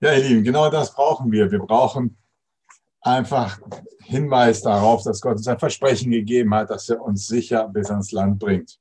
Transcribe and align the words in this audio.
Ja, 0.00 0.12
ihr 0.12 0.24
Lieben, 0.24 0.44
genau 0.44 0.68
das 0.68 0.94
brauchen 0.94 1.32
wir. 1.32 1.50
Wir 1.50 1.58
brauchen 1.58 2.18
einfach 3.00 3.58
Hinweis 4.00 4.62
darauf, 4.62 5.02
dass 5.02 5.20
Gott 5.20 5.36
uns 5.36 5.48
ein 5.48 5.58
Versprechen 5.58 6.10
gegeben 6.10 6.54
hat, 6.54 6.70
dass 6.70 6.88
er 6.88 7.00
uns 7.00 7.26
sicher 7.26 7.68
bis 7.68 7.90
ans 7.90 8.12
Land 8.12 8.38
bringt. 8.38 8.78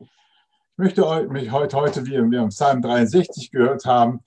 Ich 0.00 0.78
möchte 0.78 1.28
mich 1.28 1.50
heute, 1.50 1.76
heute 1.76 2.06
wie 2.06 2.12
wir 2.12 2.40
im 2.40 2.48
Psalm 2.48 2.80
63 2.80 3.50
gehört 3.50 3.84
haben, 3.84 4.20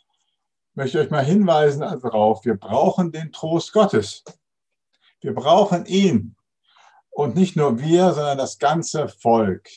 möchte 0.76 1.00
euch 1.00 1.10
mal 1.10 1.26
hinweisen 1.26 1.82
darauf, 1.82 2.46
wir 2.46 2.56
brauchen 2.56 3.12
den 3.12 3.32
Trost 3.32 3.74
Gottes. 3.74 4.24
Wir 5.22 5.34
brauchen 5.34 5.86
ihn. 5.86 6.36
Und 7.10 7.36
nicht 7.36 7.56
nur 7.56 7.80
wir, 7.80 8.14
sondern 8.14 8.38
das 8.38 8.60
ganze 8.60 9.08
Volk. 9.08 9.70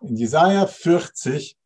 In 0.00 0.16
Jesaja 0.16 0.66
40 0.66 1.57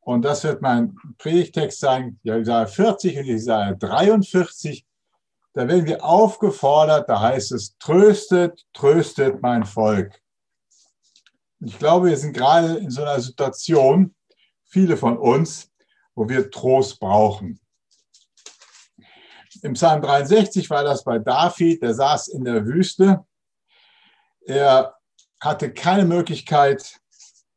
und 0.00 0.22
das 0.22 0.44
wird 0.44 0.62
mein 0.62 0.96
Predigtext 1.18 1.80
sein, 1.80 2.18
Jesaja 2.22 2.66
40 2.66 3.18
und 3.18 3.24
Jesaja 3.24 3.74
43. 3.74 4.86
Da 5.52 5.66
werden 5.68 5.86
wir 5.86 6.04
aufgefordert, 6.04 7.08
da 7.08 7.20
heißt 7.20 7.52
es, 7.52 7.76
tröstet, 7.78 8.64
tröstet 8.72 9.42
mein 9.42 9.64
Volk. 9.64 10.20
Ich 11.60 11.78
glaube, 11.78 12.08
wir 12.08 12.16
sind 12.16 12.32
gerade 12.32 12.76
in 12.76 12.90
so 12.90 13.02
einer 13.02 13.20
Situation, 13.20 14.14
viele 14.64 14.96
von 14.96 15.18
uns, 15.18 15.70
wo 16.14 16.28
wir 16.28 16.50
Trost 16.50 16.98
brauchen. 17.00 17.60
Im 19.62 19.74
Psalm 19.74 20.00
63 20.00 20.70
war 20.70 20.84
das 20.84 21.04
bei 21.04 21.18
David, 21.18 21.82
der 21.82 21.92
saß 21.92 22.28
in 22.28 22.44
der 22.44 22.64
Wüste. 22.64 23.24
Er 24.46 24.94
hatte 25.40 25.72
keine 25.72 26.04
Möglichkeit, 26.04 26.99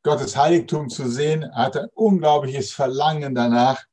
Gottes 0.04 0.36
Heiligtum 0.36 0.90
zu 0.90 1.10
sehen. 1.10 1.44
Er 1.44 1.56
hatte 1.56 1.84
ein 1.84 1.90
unglaubliches 1.96 2.72
Verlangen 2.72 3.34
danach. 3.34 3.84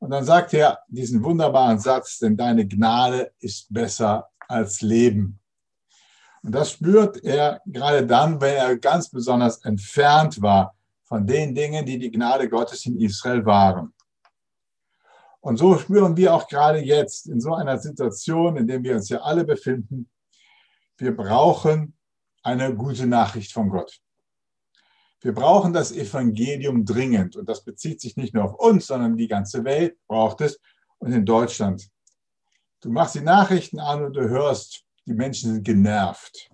Und 0.00 0.10
dann 0.10 0.24
sagt 0.24 0.54
er 0.54 0.80
diesen 0.88 1.22
wunderbaren 1.22 1.78
Satz, 1.78 2.18
denn 2.18 2.36
deine 2.36 2.66
Gnade 2.66 3.32
ist 3.38 3.72
besser 3.72 4.28
als 4.48 4.80
Leben. 4.80 5.38
Und 6.42 6.52
das 6.52 6.72
spürt 6.72 7.22
er 7.22 7.60
gerade 7.66 8.06
dann, 8.06 8.40
wenn 8.40 8.56
er 8.56 8.76
ganz 8.76 9.08
besonders 9.10 9.64
entfernt 9.64 10.40
war 10.40 10.74
von 11.04 11.26
den 11.26 11.54
Dingen, 11.54 11.84
die 11.84 11.98
die 11.98 12.10
Gnade 12.10 12.48
Gottes 12.48 12.86
in 12.86 12.98
Israel 12.98 13.44
waren. 13.44 13.92
Und 15.40 15.56
so 15.56 15.78
spüren 15.78 16.16
wir 16.16 16.34
auch 16.34 16.48
gerade 16.48 16.80
jetzt 16.80 17.26
in 17.26 17.40
so 17.40 17.54
einer 17.54 17.78
Situation, 17.78 18.56
in 18.56 18.66
der 18.66 18.82
wir 18.82 18.94
uns 18.96 19.08
ja 19.08 19.18
alle 19.18 19.44
befinden, 19.44 20.08
wir 20.98 21.16
brauchen 21.16 21.94
eine 22.42 22.74
gute 22.74 23.06
Nachricht 23.06 23.52
von 23.52 23.68
Gott. 23.70 24.00
Wir 25.22 25.34
brauchen 25.34 25.72
das 25.72 25.92
Evangelium 25.92 26.84
dringend. 26.84 27.36
Und 27.36 27.48
das 27.48 27.62
bezieht 27.62 28.00
sich 28.00 28.16
nicht 28.16 28.34
nur 28.34 28.44
auf 28.44 28.54
uns, 28.54 28.86
sondern 28.86 29.16
die 29.16 29.28
ganze 29.28 29.64
Welt 29.64 29.96
braucht 30.06 30.40
es 30.40 30.58
und 30.98 31.12
in 31.12 31.26
Deutschland. 31.26 31.88
Du 32.80 32.90
machst 32.90 33.14
die 33.14 33.20
Nachrichten 33.20 33.78
an 33.78 34.04
und 34.04 34.14
du 34.14 34.28
hörst, 34.28 34.84
die 35.06 35.12
Menschen 35.12 35.52
sind 35.52 35.64
genervt. 35.64 36.50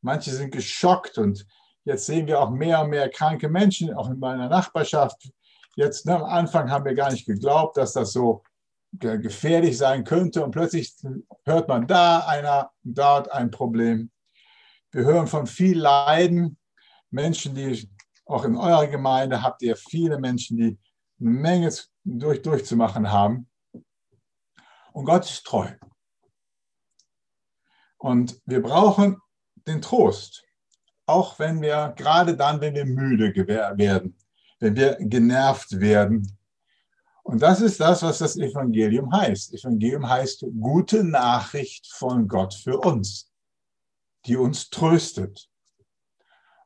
Manche 0.00 0.30
sind 0.30 0.52
geschockt 0.52 1.18
und 1.18 1.46
jetzt 1.84 2.06
sehen 2.06 2.26
wir 2.26 2.40
auch 2.40 2.50
mehr 2.50 2.80
und 2.82 2.90
mehr 2.90 3.10
kranke 3.10 3.48
Menschen, 3.48 3.92
auch 3.92 4.08
in 4.08 4.18
meiner 4.18 4.48
Nachbarschaft. 4.48 5.30
Jetzt 5.76 6.06
ne, 6.06 6.16
am 6.16 6.24
Anfang 6.24 6.70
haben 6.70 6.84
wir 6.84 6.94
gar 6.94 7.10
nicht 7.10 7.26
geglaubt, 7.26 7.76
dass 7.76 7.92
das 7.92 8.12
so 8.12 8.42
gefährlich 8.92 9.78
sein 9.78 10.04
könnte 10.04 10.44
und 10.44 10.50
plötzlich 10.50 10.94
hört 11.44 11.68
man 11.68 11.86
da 11.86 12.20
einer, 12.26 12.70
dort 12.82 13.30
ein 13.32 13.50
Problem. 13.50 14.10
Wir 14.90 15.04
hören 15.04 15.26
von 15.26 15.46
viel 15.46 15.78
Leiden, 15.78 16.58
Menschen, 17.12 17.54
die 17.54 17.88
auch 18.26 18.44
in 18.44 18.56
eurer 18.56 18.86
Gemeinde 18.86 19.42
habt 19.42 19.62
ihr 19.62 19.76
viele 19.76 20.18
Menschen, 20.18 20.56
die 20.56 20.78
eine 21.20 21.30
Menge 21.30 21.72
durch, 22.04 22.42
durchzumachen 22.42 23.10
haben. 23.10 23.48
Und 24.92 25.04
Gott 25.04 25.24
ist 25.24 25.44
treu. 25.44 25.68
Und 27.98 28.40
wir 28.46 28.62
brauchen 28.62 29.18
den 29.66 29.80
Trost, 29.80 30.44
auch 31.06 31.38
wenn 31.38 31.62
wir, 31.62 31.94
gerade 31.96 32.36
dann, 32.36 32.60
wenn 32.60 32.74
wir 32.74 32.84
müde 32.84 33.32
werden, 33.46 34.16
wenn 34.58 34.76
wir 34.76 34.96
genervt 34.96 35.78
werden. 35.78 36.36
Und 37.22 37.40
das 37.40 37.60
ist 37.60 37.78
das, 37.78 38.02
was 38.02 38.18
das 38.18 38.36
Evangelium 38.36 39.12
heißt. 39.12 39.54
Evangelium 39.54 40.08
heißt 40.08 40.44
gute 40.60 41.04
Nachricht 41.04 41.86
von 41.92 42.26
Gott 42.26 42.54
für 42.54 42.78
uns, 42.78 43.30
die 44.26 44.36
uns 44.36 44.70
tröstet. 44.70 45.51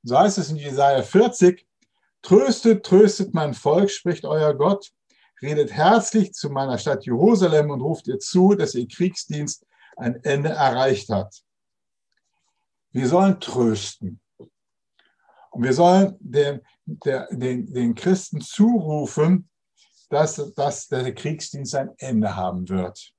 So 0.07 0.17
heißt 0.17 0.39
es 0.39 0.51
in 0.51 0.57
Jesaja 0.57 1.03
40. 1.03 1.67
Tröstet, 2.23 2.87
tröstet 2.87 3.35
mein 3.35 3.55
Volk, 3.55 3.91
spricht 3.91 4.25
euer 4.25 4.55
Gott. 4.55 4.93
Redet 5.43 5.73
herzlich 5.73 6.33
zu 6.33 6.49
meiner 6.49 6.79
Stadt 6.79 7.05
Jerusalem 7.05 7.71
und 7.71 7.81
ruft 7.81 8.07
ihr 8.07 8.21
zu, 8.21 8.55
dass 8.55 8.77
ihr 8.77 8.87
Kriegsdienst 8.87 9.67
ein 9.97 10.23
Ende 10.23 10.51
erreicht 10.51 11.09
hat. 11.09 11.43
Wir 12.93 13.09
sollen 13.09 13.41
trösten. 13.41 14.21
Und 15.51 15.65
wir 15.65 15.73
sollen 15.73 16.17
den, 16.21 16.61
der, 16.85 17.27
den, 17.33 17.67
den 17.75 17.95
Christen 17.97 18.41
zurufen, 18.41 19.51
dass, 20.09 20.37
dass 20.55 20.87
der 20.87 21.13
Kriegsdienst 21.17 21.75
ein 21.75 21.91
Ende 21.99 22.37
haben 22.37 22.69
wird. 22.69 23.13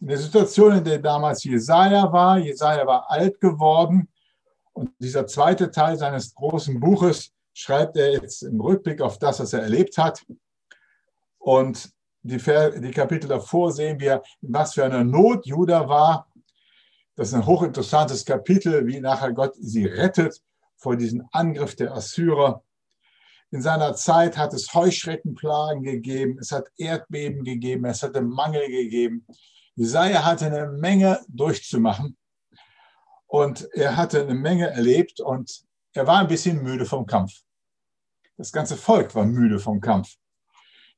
In 0.00 0.08
der 0.08 0.18
Situation, 0.18 0.78
in 0.78 0.84
der 0.84 0.98
damals 0.98 1.44
Jesaja 1.44 2.10
war, 2.10 2.38
Jesaja 2.38 2.86
war 2.86 3.10
alt 3.10 3.38
geworden, 3.38 4.08
und 4.76 4.90
dieser 4.98 5.26
zweite 5.26 5.70
Teil 5.70 5.96
seines 5.96 6.34
großen 6.34 6.78
Buches 6.78 7.32
schreibt 7.54 7.96
er 7.96 8.12
jetzt 8.12 8.42
im 8.42 8.60
Rückblick 8.60 9.00
auf 9.00 9.18
das, 9.18 9.40
was 9.40 9.54
er 9.54 9.62
erlebt 9.62 9.96
hat. 9.96 10.22
Und 11.38 11.90
die, 12.22 12.36
die 12.36 12.90
Kapitel 12.90 13.26
davor 13.26 13.72
sehen 13.72 13.98
wir, 13.98 14.22
was 14.42 14.74
für 14.74 14.84
eine 14.84 15.02
Not 15.02 15.46
Judah 15.46 15.88
war. 15.88 16.30
Das 17.14 17.28
ist 17.28 17.34
ein 17.34 17.46
hochinteressantes 17.46 18.26
Kapitel, 18.26 18.86
wie 18.86 19.00
nachher 19.00 19.32
Gott 19.32 19.54
sie 19.58 19.86
rettet 19.86 20.42
vor 20.76 20.94
diesem 20.94 21.26
Angriff 21.32 21.74
der 21.74 21.94
Assyrer. 21.94 22.62
In 23.52 23.62
seiner 23.62 23.94
Zeit 23.94 24.36
hat 24.36 24.52
es 24.52 24.74
Heuschreckenplagen 24.74 25.84
gegeben, 25.84 26.36
es 26.38 26.52
hat 26.52 26.68
Erdbeben 26.76 27.44
gegeben, 27.44 27.86
es 27.86 28.02
hatte 28.02 28.20
Mangel 28.20 28.68
gegeben. 28.68 29.26
Jesaja 29.74 30.22
hatte 30.22 30.46
eine 30.46 30.66
Menge 30.66 31.20
durchzumachen. 31.28 32.18
Und 33.26 33.68
er 33.72 33.96
hatte 33.96 34.22
eine 34.22 34.34
Menge 34.34 34.68
erlebt 34.70 35.20
und 35.20 35.64
er 35.92 36.06
war 36.06 36.18
ein 36.18 36.28
bisschen 36.28 36.62
müde 36.62 36.84
vom 36.84 37.06
Kampf. 37.06 37.42
Das 38.36 38.52
ganze 38.52 38.76
Volk 38.76 39.14
war 39.14 39.24
müde 39.24 39.58
vom 39.58 39.80
Kampf. 39.80 40.16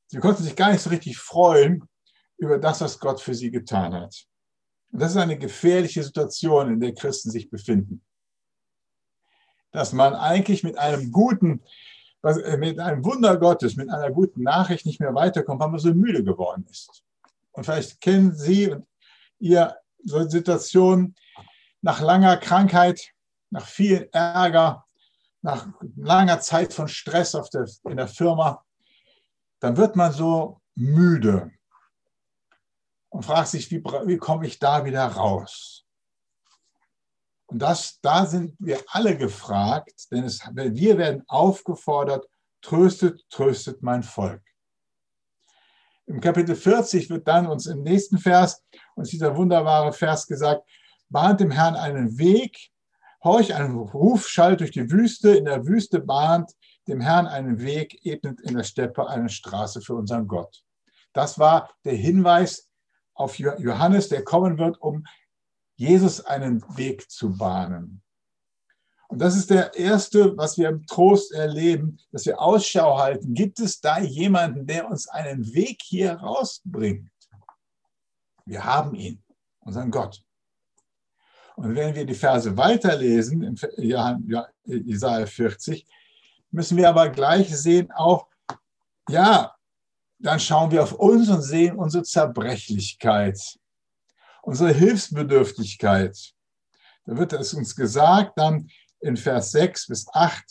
Sie 0.09 0.19
konnten 0.19 0.43
sich 0.43 0.57
gar 0.57 0.73
nicht 0.73 0.83
so 0.83 0.91
richtig 0.91 1.19
freuen 1.19 1.89
über 2.37 2.59
das, 2.59 2.81
was 2.81 2.99
Gott 2.99 3.21
für 3.21 3.35
sie 3.35 3.51
getan 3.51 3.95
hat. 3.95 4.27
Und 4.91 5.01
das 5.01 5.13
ist 5.13 5.19
eine 5.19 5.39
gefährliche 5.39 6.03
Situation, 6.03 6.73
in 6.73 6.81
der 6.81 6.95
Christen 6.95 7.31
sich 7.31 7.51
befinden. 7.51 8.03
Dass 9.71 9.93
man 9.93 10.15
eigentlich 10.15 10.65
mit 10.65 10.79
einem 10.79 11.13
guten, 11.13 11.63
äh, 12.23 12.57
mit 12.57 12.79
einem 12.79 13.05
Wunder 13.05 13.37
Gottes, 13.37 13.77
mit 13.77 13.91
einer 13.91 14.11
guten 14.11 14.43
Nachricht 14.43 14.87
nicht 14.87 15.01
mehr 15.01 15.15
weiterkommt, 15.15 15.61
weil 15.61 15.69
man 15.69 15.81
so 15.81 15.93
müde 15.93 16.25
geworden 16.25 16.67
ist. 16.71 17.05
Und 17.53 17.65
vielleicht 17.65 18.01
kennen 18.01 18.35
Sie 18.35 18.71
und 18.71 18.87
ihr 19.39 19.77
so 20.05 20.27
Situationen, 20.29 21.15
nach 21.81 22.01
langer 22.01 22.37
Krankheit, 22.37 23.13
nach 23.51 23.67
viel 23.67 24.09
Ärger, 24.13 24.85
nach 25.43 25.69
langer 25.97 26.41
Zeit 26.41 26.73
von 26.73 26.89
Stress 26.89 27.33
der, 27.33 27.69
in 27.85 27.97
der 27.97 28.09
Firma, 28.09 28.65
dann 29.61 29.77
wird 29.77 29.97
man 29.97 30.13
so 30.13 30.61
müde 30.75 31.51
und 33.09 33.25
fragt 33.25 33.49
sich, 33.49 33.71
wie, 33.71 33.83
wie 33.83 34.19
komme 34.19 34.47
ich 34.47 34.59
da 34.59 34.85
wieder 34.85 35.05
raus? 35.07 35.85
Und 37.47 37.61
das, 37.61 37.99
da 38.03 38.27
sind 38.27 38.55
wir 38.59 38.83
alle 38.89 39.17
gefragt, 39.17 40.11
denn 40.11 40.25
es, 40.25 40.41
wir 40.55 40.99
werden 40.99 41.25
aufgefordert, 41.29 42.29
tröstet, 42.61 43.25
tröstet 43.31 43.83
mein 43.83 44.03
Volk. 44.03 44.43
Im 46.07 46.21
Kapitel 46.21 46.55
40 46.55 47.09
wird 47.09 47.27
dann 47.27 47.47
uns 47.47 47.67
im 47.67 47.83
nächsten 47.83 48.19
Vers 48.19 48.63
uns 48.95 49.11
dieser 49.11 49.35
wunderbare 49.35 49.93
Vers 49.93 50.27
gesagt, 50.27 50.63
bahnt 51.11 51.41
dem 51.41 51.51
Herrn 51.51 51.77
einen 51.77 52.19
Weg, 52.19 52.71
horch 53.25 53.55
einen 53.55 53.77
Ruf 53.77 54.29
schallt 54.29 54.61
durch 54.61 54.71
die 54.71 54.91
Wüste, 54.91 55.31
in 55.31 55.45
der 55.45 55.67
Wüste 55.67 56.01
bahnt 56.01 56.53
dem 56.87 57.01
Herrn 57.01 57.27
einen 57.27 57.61
Weg, 57.61 58.05
ebnet 58.05 58.41
in 58.41 58.57
der 58.57 58.65
Steppe 58.65 59.09
eine 59.09 59.29
Straße 59.29 59.81
für 59.81 59.95
unseren 59.95 60.27
Gott. 60.27 60.63
Das 61.13 61.39
war 61.39 61.71
der 61.85 61.95
Hinweis 61.95 62.69
auf 63.15 63.39
Johannes, 63.39 64.09
der 64.09 64.25
kommen 64.25 64.59
wird, 64.59 64.81
um 64.81 65.05
Jesus 65.77 66.25
einen 66.25 66.63
Weg 66.77 67.11
zu 67.11 67.37
bahnen. 67.37 68.03
Und 69.09 69.21
das 69.21 69.37
ist 69.37 69.49
der 69.49 69.75
erste, 69.75 70.37
was 70.37 70.59
wir 70.59 70.69
im 70.69 70.87
Trost 70.87 71.33
erleben, 71.33 71.99
dass 72.13 72.27
wir 72.27 72.41
Ausschau 72.41 72.99
halten. 72.99 73.33
Gibt 73.33 73.59
es 73.59 73.81
da 73.81 73.99
jemanden, 73.99 74.67
der 74.67 74.87
uns 74.87 75.09
einen 75.09 75.55
Weg 75.55 75.81
hier 75.83 76.13
rausbringt? 76.13 77.11
Wir 78.45 78.65
haben 78.65 78.95
ihn, 78.95 79.25
unseren 79.61 79.91
Gott. 79.91 80.23
Und 81.59 81.75
wenn 81.75 81.93
wir 81.93 82.07
die 82.07 82.15
Verse 82.15 82.57
weiterlesen, 82.57 83.43
in 83.43 84.47
Jesaja 84.65 85.27
40, 85.27 85.85
müssen 86.53 86.77
wir 86.77 86.89
aber 86.89 87.09
gleich 87.09 87.49
sehen, 87.59 87.91
auch, 87.91 88.29
ja, 89.09 89.53
dann 90.21 90.39
schauen 90.39 90.71
wir 90.71 90.85
auf 90.85 90.93
uns 90.93 91.29
und 91.29 91.43
sehen 91.43 91.77
unsere 91.77 92.05
Zerbrechlichkeit, 92.05 93.59
unsere 94.43 94.73
Hilfsbedürftigkeit. 94.73 96.17
Da 97.07 97.17
wird 97.17 97.33
es 97.33 97.53
uns 97.55 97.75
gesagt, 97.75 98.35
dann 98.37 98.71
in 99.01 99.17
Vers 99.17 99.51
6 99.51 99.89
bis 99.89 100.07
8, 100.13 100.45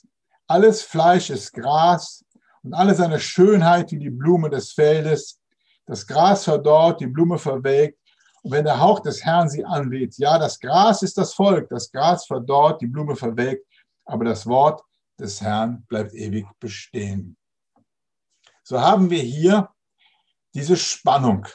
alles 0.45 0.81
Fleisch 0.81 1.29
ist 1.29 1.53
Gras 1.53 2.25
und 2.63 2.73
alle 2.73 2.93
seine 2.93 3.21
Schönheit 3.21 3.93
wie 3.93 3.99
die 3.99 4.09
Blume 4.09 4.49
des 4.49 4.73
Feldes. 4.73 5.39
Das 5.85 6.05
Gras 6.05 6.43
verdorrt, 6.43 6.99
die 6.99 7.07
Blume 7.07 7.39
verwelkt. 7.39 7.97
Und 8.47 8.53
wenn 8.53 8.63
der 8.63 8.79
Hauch 8.79 9.01
des 9.01 9.25
Herrn 9.25 9.49
sie 9.49 9.65
anweht, 9.65 10.17
ja, 10.19 10.39
das 10.39 10.57
Gras 10.57 11.01
ist 11.01 11.17
das 11.17 11.33
Volk, 11.33 11.67
das 11.67 11.91
Gras 11.91 12.25
verdorrt, 12.25 12.79
die 12.79 12.87
Blume 12.87 13.17
verwelkt, 13.17 13.67
aber 14.05 14.23
das 14.23 14.47
Wort 14.47 14.85
des 15.19 15.41
Herrn 15.41 15.85
bleibt 15.89 16.13
ewig 16.13 16.45
bestehen. 16.57 17.35
So 18.63 18.79
haben 18.79 19.09
wir 19.09 19.21
hier 19.21 19.69
diese 20.53 20.77
Spannung. 20.77 21.45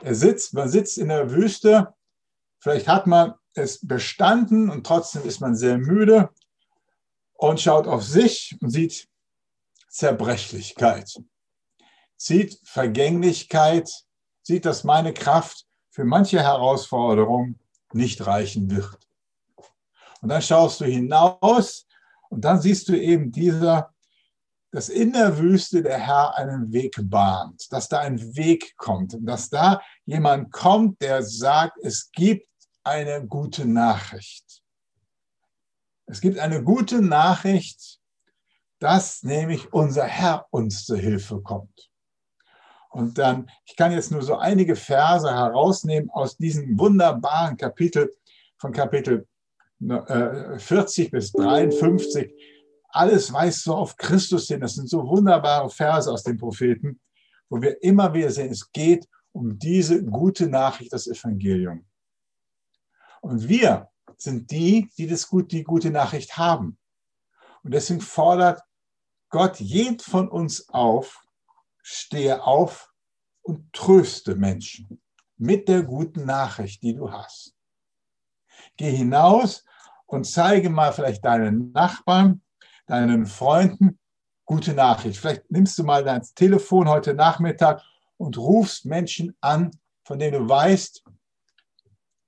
Er 0.00 0.14
sitzt, 0.14 0.54
man 0.54 0.70
sitzt 0.70 0.96
in 0.96 1.08
der 1.08 1.30
Wüste, 1.30 1.92
vielleicht 2.58 2.88
hat 2.88 3.06
man 3.06 3.34
es 3.52 3.86
bestanden 3.86 4.70
und 4.70 4.86
trotzdem 4.86 5.24
ist 5.24 5.42
man 5.42 5.54
sehr 5.54 5.76
müde 5.76 6.30
und 7.34 7.60
schaut 7.60 7.86
auf 7.86 8.02
sich 8.02 8.56
und 8.62 8.70
sieht 8.70 9.10
Zerbrechlichkeit, 9.90 11.20
sieht 12.16 12.58
Vergänglichkeit, 12.64 14.06
sieht, 14.44 14.64
dass 14.64 14.84
meine 14.84 15.12
Kraft 15.12 15.66
für 15.90 16.04
manche 16.04 16.40
Herausforderung 16.40 17.58
nicht 17.92 18.24
reichen 18.26 18.70
wird. 18.70 18.98
Und 20.20 20.28
dann 20.28 20.42
schaust 20.42 20.80
du 20.80 20.84
hinaus 20.84 21.86
und 22.28 22.44
dann 22.44 22.60
siehst 22.60 22.88
du 22.88 22.98
eben 22.98 23.30
dieser, 23.32 23.92
dass 24.70 24.88
in 24.88 25.12
der 25.12 25.38
Wüste 25.38 25.82
der 25.82 25.98
Herr 25.98 26.36
einen 26.36 26.72
Weg 26.72 26.96
bahnt, 27.02 27.72
dass 27.72 27.88
da 27.88 28.00
ein 28.00 28.36
Weg 28.36 28.76
kommt 28.76 29.14
und 29.14 29.26
dass 29.26 29.48
da 29.50 29.80
jemand 30.04 30.50
kommt, 30.50 31.00
der 31.00 31.22
sagt, 31.22 31.78
es 31.82 32.10
gibt 32.10 32.48
eine 32.82 33.26
gute 33.26 33.66
Nachricht. 33.66 34.62
Es 36.06 36.20
gibt 36.20 36.38
eine 36.38 36.62
gute 36.62 37.00
Nachricht, 37.00 38.00
dass 38.78 39.22
nämlich 39.22 39.72
unser 39.72 40.04
Herr 40.04 40.46
uns 40.50 40.84
zur 40.84 40.98
Hilfe 40.98 41.40
kommt. 41.40 41.90
Und 42.94 43.18
dann, 43.18 43.50
ich 43.66 43.74
kann 43.74 43.90
jetzt 43.90 44.12
nur 44.12 44.22
so 44.22 44.36
einige 44.36 44.76
Verse 44.76 45.28
herausnehmen 45.28 46.10
aus 46.10 46.36
diesem 46.36 46.78
wunderbaren 46.78 47.56
Kapitel 47.56 48.14
von 48.56 48.72
Kapitel 48.72 49.26
40 49.80 51.06
äh, 51.06 51.10
bis 51.10 51.32
53. 51.32 52.32
Alles 52.90 53.32
weist 53.32 53.64
so 53.64 53.74
auf 53.74 53.96
Christus 53.96 54.46
hin. 54.46 54.60
Das 54.60 54.74
sind 54.74 54.88
so 54.88 55.08
wunderbare 55.08 55.68
Verse 55.70 56.08
aus 56.08 56.22
den 56.22 56.38
Propheten, 56.38 57.00
wo 57.48 57.60
wir 57.60 57.82
immer 57.82 58.14
wieder 58.14 58.30
sehen, 58.30 58.52
es 58.52 58.70
geht 58.70 59.08
um 59.32 59.58
diese 59.58 60.04
gute 60.04 60.46
Nachricht, 60.46 60.92
das 60.92 61.08
Evangelium. 61.08 61.84
Und 63.20 63.48
wir 63.48 63.88
sind 64.18 64.52
die, 64.52 64.88
die 64.96 65.08
das 65.08 65.26
gut, 65.26 65.50
die 65.50 65.64
gute 65.64 65.90
Nachricht 65.90 66.36
haben. 66.36 66.78
Und 67.64 67.74
deswegen 67.74 68.00
fordert 68.00 68.62
Gott 69.30 69.58
jeden 69.58 69.98
von 69.98 70.28
uns 70.28 70.68
auf, 70.68 71.23
stehe 71.84 72.42
auf 72.42 72.92
und 73.42 73.72
tröste 73.74 74.34
Menschen 74.34 75.02
mit 75.36 75.68
der 75.68 75.82
guten 75.82 76.24
Nachricht, 76.24 76.82
die 76.82 76.94
du 76.94 77.12
hast. 77.12 77.54
Geh 78.76 78.90
hinaus 78.90 79.64
und 80.06 80.24
zeige 80.24 80.70
mal 80.70 80.92
vielleicht 80.92 81.24
deinen 81.24 81.72
Nachbarn, 81.72 82.42
deinen 82.86 83.26
Freunden 83.26 83.98
gute 84.46 84.72
Nachricht. 84.72 85.20
Vielleicht 85.20 85.50
nimmst 85.50 85.78
du 85.78 85.84
mal 85.84 86.02
dein 86.02 86.22
Telefon 86.34 86.88
heute 86.88 87.12
Nachmittag 87.12 87.82
und 88.16 88.38
rufst 88.38 88.86
Menschen 88.86 89.36
an, 89.42 89.70
von 90.04 90.18
denen 90.18 90.42
du 90.42 90.48
weißt, 90.48 91.04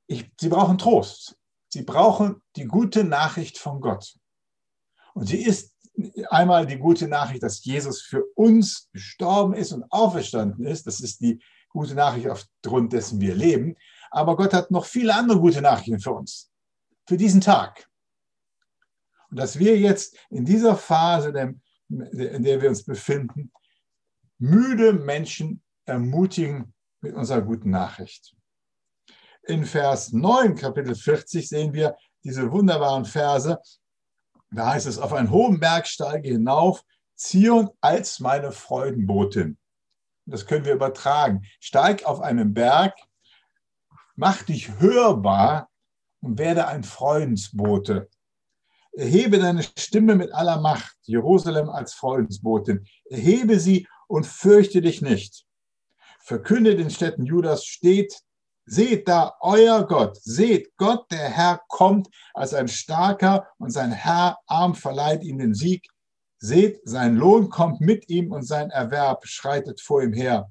ich, 0.08 0.30
sie 0.38 0.48
brauchen 0.50 0.76
Trost. 0.76 1.38
Sie 1.68 1.82
brauchen 1.82 2.42
die 2.56 2.66
gute 2.66 3.04
Nachricht 3.04 3.58
von 3.58 3.80
Gott. 3.80 4.18
Und 5.14 5.26
sie 5.26 5.42
ist 5.42 5.75
einmal 6.30 6.66
die 6.66 6.78
gute 6.78 7.08
Nachricht, 7.08 7.42
dass 7.42 7.64
Jesus 7.64 8.02
für 8.02 8.24
uns 8.34 8.88
gestorben 8.92 9.54
ist 9.54 9.72
und 9.72 9.84
auferstanden 9.90 10.66
ist. 10.66 10.86
Das 10.86 11.00
ist 11.00 11.20
die 11.20 11.40
gute 11.68 11.94
Nachricht, 11.94 12.28
aufgrund 12.28 12.92
dessen 12.92 13.20
wir 13.20 13.34
leben. 13.34 13.76
Aber 14.10 14.36
Gott 14.36 14.52
hat 14.52 14.70
noch 14.70 14.84
viele 14.84 15.14
andere 15.14 15.40
gute 15.40 15.62
Nachrichten 15.62 16.00
für 16.00 16.12
uns, 16.12 16.50
für 17.06 17.16
diesen 17.16 17.40
Tag. 17.40 17.88
Und 19.30 19.38
dass 19.38 19.58
wir 19.58 19.78
jetzt 19.78 20.16
in 20.30 20.44
dieser 20.44 20.76
Phase, 20.76 21.28
in 21.88 22.42
der 22.42 22.60
wir 22.62 22.68
uns 22.68 22.84
befinden, 22.84 23.50
müde 24.38 24.92
Menschen 24.92 25.62
ermutigen 25.84 26.74
mit 27.00 27.14
unserer 27.14 27.42
guten 27.42 27.70
Nachricht 27.70 28.36
in 29.46 29.64
Vers 29.64 30.12
9, 30.12 30.56
Kapitel 30.56 30.94
40, 30.94 31.48
sehen 31.48 31.72
wir 31.72 31.96
diese 32.24 32.50
wunderbaren 32.50 33.04
Verse. 33.04 33.58
Da 34.50 34.72
heißt 34.72 34.86
es, 34.86 34.98
auf 34.98 35.12
einen 35.12 35.30
hohen 35.30 35.60
Berg 35.60 35.86
steige 35.86 36.28
hinauf, 36.28 36.82
Zion 37.14 37.70
als 37.80 38.20
meine 38.20 38.52
Freudenbotin. 38.52 39.58
Das 40.26 40.46
können 40.46 40.64
wir 40.64 40.74
übertragen. 40.74 41.46
Steig 41.60 42.04
auf 42.04 42.20
einen 42.20 42.52
Berg, 42.52 42.94
mach 44.16 44.42
dich 44.42 44.78
hörbar 44.80 45.70
und 46.20 46.38
werde 46.38 46.66
ein 46.66 46.84
Freudensbote. 46.84 48.08
Erhebe 48.92 49.38
deine 49.38 49.62
Stimme 49.62 50.14
mit 50.14 50.32
aller 50.32 50.60
Macht, 50.60 50.96
Jerusalem 51.02 51.68
als 51.68 51.94
Freudensbotin. 51.94 52.86
Erhebe 53.10 53.60
sie 53.60 53.86
und 54.08 54.26
fürchte 54.26 54.80
dich 54.80 55.02
nicht. 55.02 55.46
Verkünde 56.20 56.76
den 56.76 56.90
Städten 56.90 57.24
Judas, 57.24 57.64
steht 57.64 58.20
Seht 58.68 59.06
da 59.06 59.36
euer 59.40 59.86
Gott, 59.86 60.16
seht, 60.20 60.76
Gott, 60.76 61.10
der 61.12 61.28
Herr, 61.28 61.60
kommt 61.68 62.08
als 62.34 62.52
ein 62.52 62.66
starker 62.66 63.46
und 63.58 63.70
sein 63.70 63.92
Herr 63.92 64.38
Arm 64.46 64.74
verleiht 64.74 65.22
ihm 65.22 65.38
den 65.38 65.54
Sieg. 65.54 65.86
Seht, 66.38 66.80
sein 66.84 67.14
Lohn 67.14 67.48
kommt 67.48 67.80
mit 67.80 68.08
ihm 68.08 68.32
und 68.32 68.42
sein 68.42 68.70
Erwerb 68.70 69.26
schreitet 69.26 69.80
vor 69.80 70.02
ihm 70.02 70.12
her. 70.12 70.50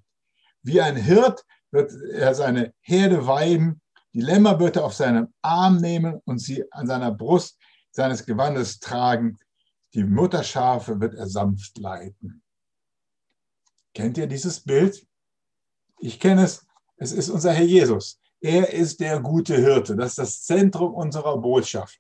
Wie 0.64 0.80
ein 0.82 0.96
Hirt 0.96 1.44
wird 1.72 1.92
er 2.14 2.34
seine 2.34 2.74
Herde 2.80 3.28
weiden, 3.28 3.82
die 4.14 4.22
Lämmer 4.22 4.62
wird 4.62 4.78
er 4.78 4.86
auf 4.86 4.94
seinem 4.94 5.34
Arm 5.42 5.82
nehmen 5.82 6.22
und 6.24 6.40
sie 6.40 6.64
an 6.72 6.88
seiner 6.88 7.12
Brust 7.12 7.60
seines 7.92 8.26
Gewandes 8.26 8.80
tragen. 8.80 9.38
Die 9.94 10.06
Mutterschafe 10.06 11.02
wird 11.02 11.16
er 11.16 11.28
sanft 11.28 11.78
leiten. 11.78 12.42
Kennt 13.94 14.18
ihr 14.18 14.28
dieses 14.28 14.62
Bild? 14.62 15.06
Ich 16.00 16.18
kenne 16.18 16.44
es 16.44 16.66
es 16.98 17.12
ist 17.12 17.30
unser 17.30 17.52
Herr 17.52 17.66
Jesus. 17.66 18.20
Er 18.42 18.74
ist 18.74 19.00
der 19.00 19.20
gute 19.20 19.56
Hirte. 19.56 19.96
Das 19.96 20.12
ist 20.12 20.20
das 20.20 20.44
Zentrum 20.44 20.94
unserer 20.94 21.38
Botschaft. 21.38 22.00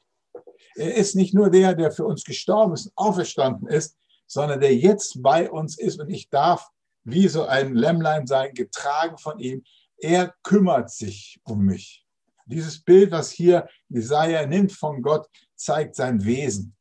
Er 0.76 0.96
ist 0.96 1.16
nicht 1.16 1.34
nur 1.34 1.50
der, 1.50 1.74
der 1.74 1.92
für 1.92 2.06
uns 2.06 2.24
gestorben 2.24 2.74
ist, 2.74 2.92
auferstanden 2.96 3.68
ist, 3.68 3.98
sondern 4.28 4.60
der 4.60 4.76
jetzt 4.76 5.22
bei 5.22 5.50
uns 5.50 5.78
ist 5.78 6.00
und 6.00 6.10
ich 6.10 6.30
darf 6.30 6.70
wie 7.04 7.28
so 7.28 7.46
ein 7.46 7.76
Lämmlein 7.76 8.28
sein, 8.28 8.54
getragen 8.54 9.18
von 9.18 9.40
ihm. 9.40 9.64
Er 9.98 10.34
kümmert 10.44 10.90
sich 10.90 11.40
um 11.44 11.64
mich. 11.64 12.06
Dieses 12.46 12.84
Bild, 12.84 13.12
was 13.12 13.32
hier 13.32 13.68
Jesaja 13.90 14.46
nimmt 14.46 14.72
von 14.72 15.02
Gott, 15.02 15.28
zeigt 15.56 15.96
sein 15.96 16.26
Wesen. 16.26 16.76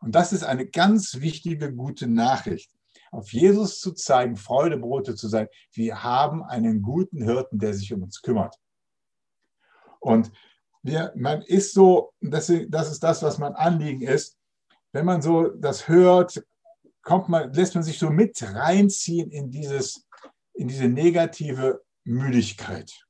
Und 0.00 0.14
das 0.14 0.32
ist 0.32 0.42
eine 0.42 0.66
ganz 0.66 1.20
wichtige, 1.20 1.72
gute 1.72 2.08
Nachricht 2.08 2.71
auf 3.12 3.32
Jesus 3.32 3.78
zu 3.78 3.92
zeigen, 3.92 4.36
Freudebrote 4.36 5.14
zu 5.14 5.28
sein. 5.28 5.46
Wir 5.72 6.02
haben 6.02 6.42
einen 6.42 6.82
guten 6.82 7.22
Hirten, 7.22 7.58
der 7.58 7.74
sich 7.74 7.92
um 7.92 8.02
uns 8.02 8.22
kümmert. 8.22 8.56
Und 10.00 10.32
wir, 10.82 11.12
man 11.14 11.42
ist 11.42 11.74
so, 11.74 12.14
das, 12.20 12.48
ist 12.48 13.00
das, 13.02 13.22
was 13.22 13.38
mein 13.38 13.54
Anliegen 13.54 14.02
ist. 14.02 14.36
Wenn 14.92 15.04
man 15.04 15.22
so 15.22 15.48
das 15.48 15.88
hört, 15.88 16.42
kommt 17.02 17.28
man, 17.28 17.52
lässt 17.52 17.74
man 17.74 17.84
sich 17.84 17.98
so 17.98 18.10
mit 18.10 18.42
reinziehen 18.42 19.30
in, 19.30 19.50
dieses, 19.50 20.06
in 20.54 20.68
diese 20.68 20.88
negative 20.88 21.82
Müdigkeit. 22.04 23.06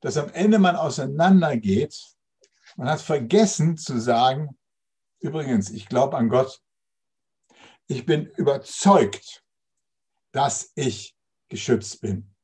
Dass 0.00 0.16
am 0.16 0.28
Ende 0.30 0.58
man 0.58 0.74
auseinandergeht, 0.74 1.96
man 2.76 2.88
hat 2.88 3.00
vergessen 3.00 3.76
zu 3.76 4.00
sagen, 4.00 4.58
übrigens, 5.20 5.70
ich 5.70 5.88
glaube 5.88 6.16
an 6.16 6.28
Gott, 6.28 6.60
ich 7.92 8.06
bin 8.06 8.26
überzeugt, 8.36 9.44
dass 10.32 10.72
ich 10.76 11.14
geschützt 11.50 12.00
bin. 12.00 12.34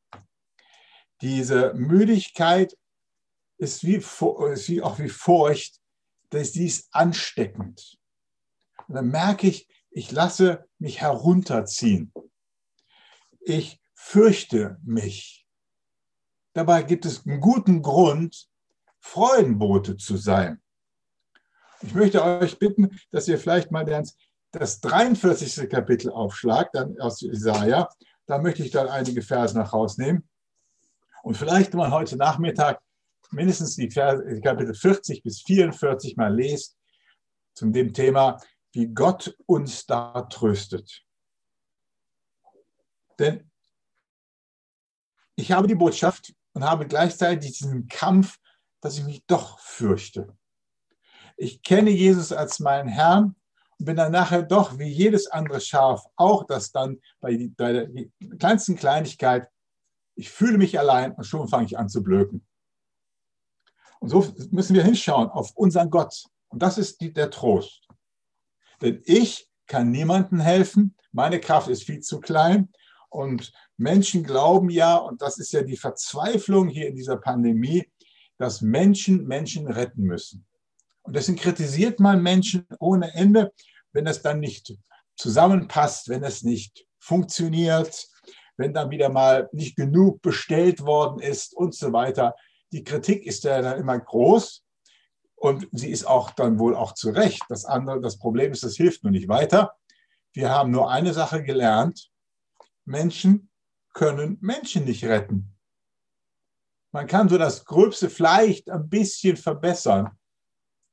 Diese 1.22 1.72
Müdigkeit 1.72 2.76
ist, 3.56 3.82
wie, 3.82 3.94
ist 3.94 4.68
wie 4.68 4.82
auch 4.82 4.98
wie 4.98 5.08
Furcht, 5.08 5.80
dass 6.28 6.52
die 6.52 6.66
ist 6.66 6.88
ansteckend. 6.92 7.98
Und 8.86 8.94
dann 8.94 9.08
merke 9.08 9.48
ich, 9.48 9.66
ich 9.90 10.12
lasse 10.12 10.68
mich 10.78 11.00
herunterziehen. 11.00 12.12
Ich 13.40 13.80
fürchte 13.94 14.78
mich. 14.82 15.46
Dabei 16.52 16.82
gibt 16.82 17.06
es 17.06 17.26
einen 17.26 17.40
guten 17.40 17.80
Grund, 17.80 18.50
Freudenbote 19.00 19.96
zu 19.96 20.18
sein. 20.18 20.62
Ich 21.80 21.94
möchte 21.94 22.22
euch 22.22 22.58
bitten, 22.58 23.00
dass 23.10 23.28
ihr 23.28 23.38
vielleicht 23.38 23.70
mal 23.70 23.86
das 24.52 24.80
43. 24.80 25.68
Kapitel 25.68 26.10
aufschlagt, 26.10 26.74
dann 26.74 26.98
aus 27.00 27.20
Jesaja, 27.20 27.88
da 28.26 28.38
möchte 28.38 28.62
ich 28.62 28.70
dann 28.70 28.88
einige 28.88 29.22
Verse 29.22 29.56
nach 29.56 29.72
rausnehmen. 29.72 30.28
Und 31.22 31.36
vielleicht, 31.36 31.72
wenn 31.72 31.80
man 31.80 31.92
heute 31.92 32.16
Nachmittag 32.16 32.80
mindestens 33.30 33.76
die 33.76 33.90
Verse, 33.90 34.40
Kapitel 34.40 34.74
40 34.74 35.22
bis 35.22 35.42
44 35.42 36.16
mal 36.16 36.34
lest, 36.34 36.76
zum 37.54 37.72
dem 37.72 37.92
Thema, 37.92 38.40
wie 38.72 38.86
Gott 38.86 39.36
uns 39.46 39.86
da 39.86 40.22
tröstet. 40.22 41.04
Denn 43.18 43.50
ich 45.34 45.52
habe 45.52 45.66
die 45.66 45.74
Botschaft 45.74 46.34
und 46.52 46.64
habe 46.64 46.86
gleichzeitig 46.86 47.58
diesen 47.58 47.88
Kampf, 47.88 48.38
dass 48.80 48.96
ich 48.96 49.04
mich 49.04 49.24
doch 49.26 49.58
fürchte. 49.58 50.36
Ich 51.36 51.62
kenne 51.62 51.90
Jesus 51.90 52.32
als 52.32 52.60
meinen 52.60 52.88
Herrn 52.88 53.34
bin 53.78 53.97
dann 53.97 54.12
nachher 54.12 54.42
doch 54.42 54.78
wie 54.78 54.88
jedes 54.88 55.28
andere 55.28 55.61
Schaf 55.61 56.04
auch 56.16 56.44
das 56.44 56.73
dann 56.73 57.00
bei, 57.20 57.50
bei 57.56 57.73
der 57.73 57.88
kleinsten 58.38 58.76
Kleinigkeit, 58.76 59.49
ich 60.14 60.30
fühle 60.30 60.58
mich 60.58 60.78
allein 60.78 61.12
und 61.12 61.25
schon 61.25 61.49
fange 61.49 61.66
ich 61.66 61.78
an 61.78 61.88
zu 61.88 62.02
blöken. 62.02 62.44
Und 64.00 64.08
so 64.08 64.26
müssen 64.50 64.75
wir 64.75 64.82
hinschauen 64.82 65.28
auf 65.30 65.52
unseren 65.54 65.90
Gott. 65.90 66.25
Und 66.49 66.62
das 66.62 66.78
ist 66.78 67.00
die, 67.00 67.12
der 67.12 67.30
Trost. 67.30 67.87
Denn 68.80 69.00
ich 69.04 69.49
kann 69.66 69.90
niemandem 69.90 70.40
helfen. 70.40 70.97
Meine 71.12 71.40
Kraft 71.40 71.68
ist 71.68 71.85
viel 71.85 72.00
zu 72.00 72.20
klein. 72.20 72.70
Und 73.11 73.52
Menschen 73.76 74.23
glauben 74.25 74.70
ja, 74.70 74.97
und 74.97 75.23
das 75.23 75.38
ist 75.38 75.52
ja 75.52 75.62
die 75.62 75.76
Verzweiflung 75.76 76.68
hier 76.68 76.88
in 76.88 76.97
dieser 76.97 77.16
Pandemie, 77.16 77.88
dass 78.38 78.61
Menschen 78.61 79.26
Menschen 79.26 79.66
retten 79.66 80.02
müssen. 80.02 80.47
Und 81.08 81.14
deswegen 81.14 81.38
kritisiert 81.38 82.00
man 82.00 82.22
Menschen 82.22 82.66
ohne 82.80 83.14
Ende, 83.14 83.54
wenn 83.92 84.06
es 84.06 84.20
dann 84.20 84.40
nicht 84.40 84.76
zusammenpasst, 85.16 86.10
wenn 86.10 86.22
es 86.22 86.42
nicht 86.42 86.86
funktioniert, 86.98 88.06
wenn 88.58 88.74
dann 88.74 88.90
wieder 88.90 89.08
mal 89.08 89.48
nicht 89.52 89.74
genug 89.74 90.20
bestellt 90.20 90.82
worden 90.82 91.20
ist 91.20 91.56
und 91.56 91.74
so 91.74 91.94
weiter. 91.94 92.34
Die 92.72 92.84
Kritik 92.84 93.24
ist 93.24 93.44
ja 93.44 93.62
dann 93.62 93.80
immer 93.80 93.98
groß 93.98 94.62
und 95.36 95.66
sie 95.72 95.90
ist 95.90 96.06
auch 96.06 96.30
dann 96.32 96.58
wohl 96.58 96.76
auch 96.76 96.92
zu 96.92 97.08
Recht. 97.08 97.42
Das 97.48 97.64
andere, 97.64 98.02
das 98.02 98.18
Problem 98.18 98.52
ist, 98.52 98.62
das 98.62 98.76
hilft 98.76 99.02
nur 99.02 99.10
nicht 99.10 99.28
weiter. 99.28 99.72
Wir 100.34 100.50
haben 100.50 100.70
nur 100.70 100.90
eine 100.90 101.14
Sache 101.14 101.42
gelernt. 101.42 102.10
Menschen 102.84 103.48
können 103.94 104.36
Menschen 104.42 104.84
nicht 104.84 105.06
retten. 105.06 105.56
Man 106.92 107.06
kann 107.06 107.30
so 107.30 107.38
das 107.38 107.64
Gröbste 107.64 108.10
vielleicht 108.10 108.68
ein 108.68 108.90
bisschen 108.90 109.38
verbessern, 109.38 110.17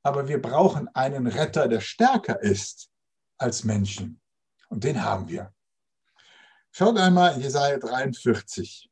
aber 0.06 0.28
wir 0.28 0.40
brauchen 0.40 0.88
einen 0.90 1.26
Retter, 1.26 1.68
der 1.68 1.82
stärker 1.82 2.40
ist 2.40 2.92
als 3.40 3.64
Menschen. 3.64 4.22
Und 4.70 4.84
den 4.84 5.04
haben 5.04 5.28
wir. 5.28 5.52
Schaut 6.72 6.96
einmal 6.98 7.34
in 7.34 7.42
Jesaja 7.42 7.80
43. 7.80 8.88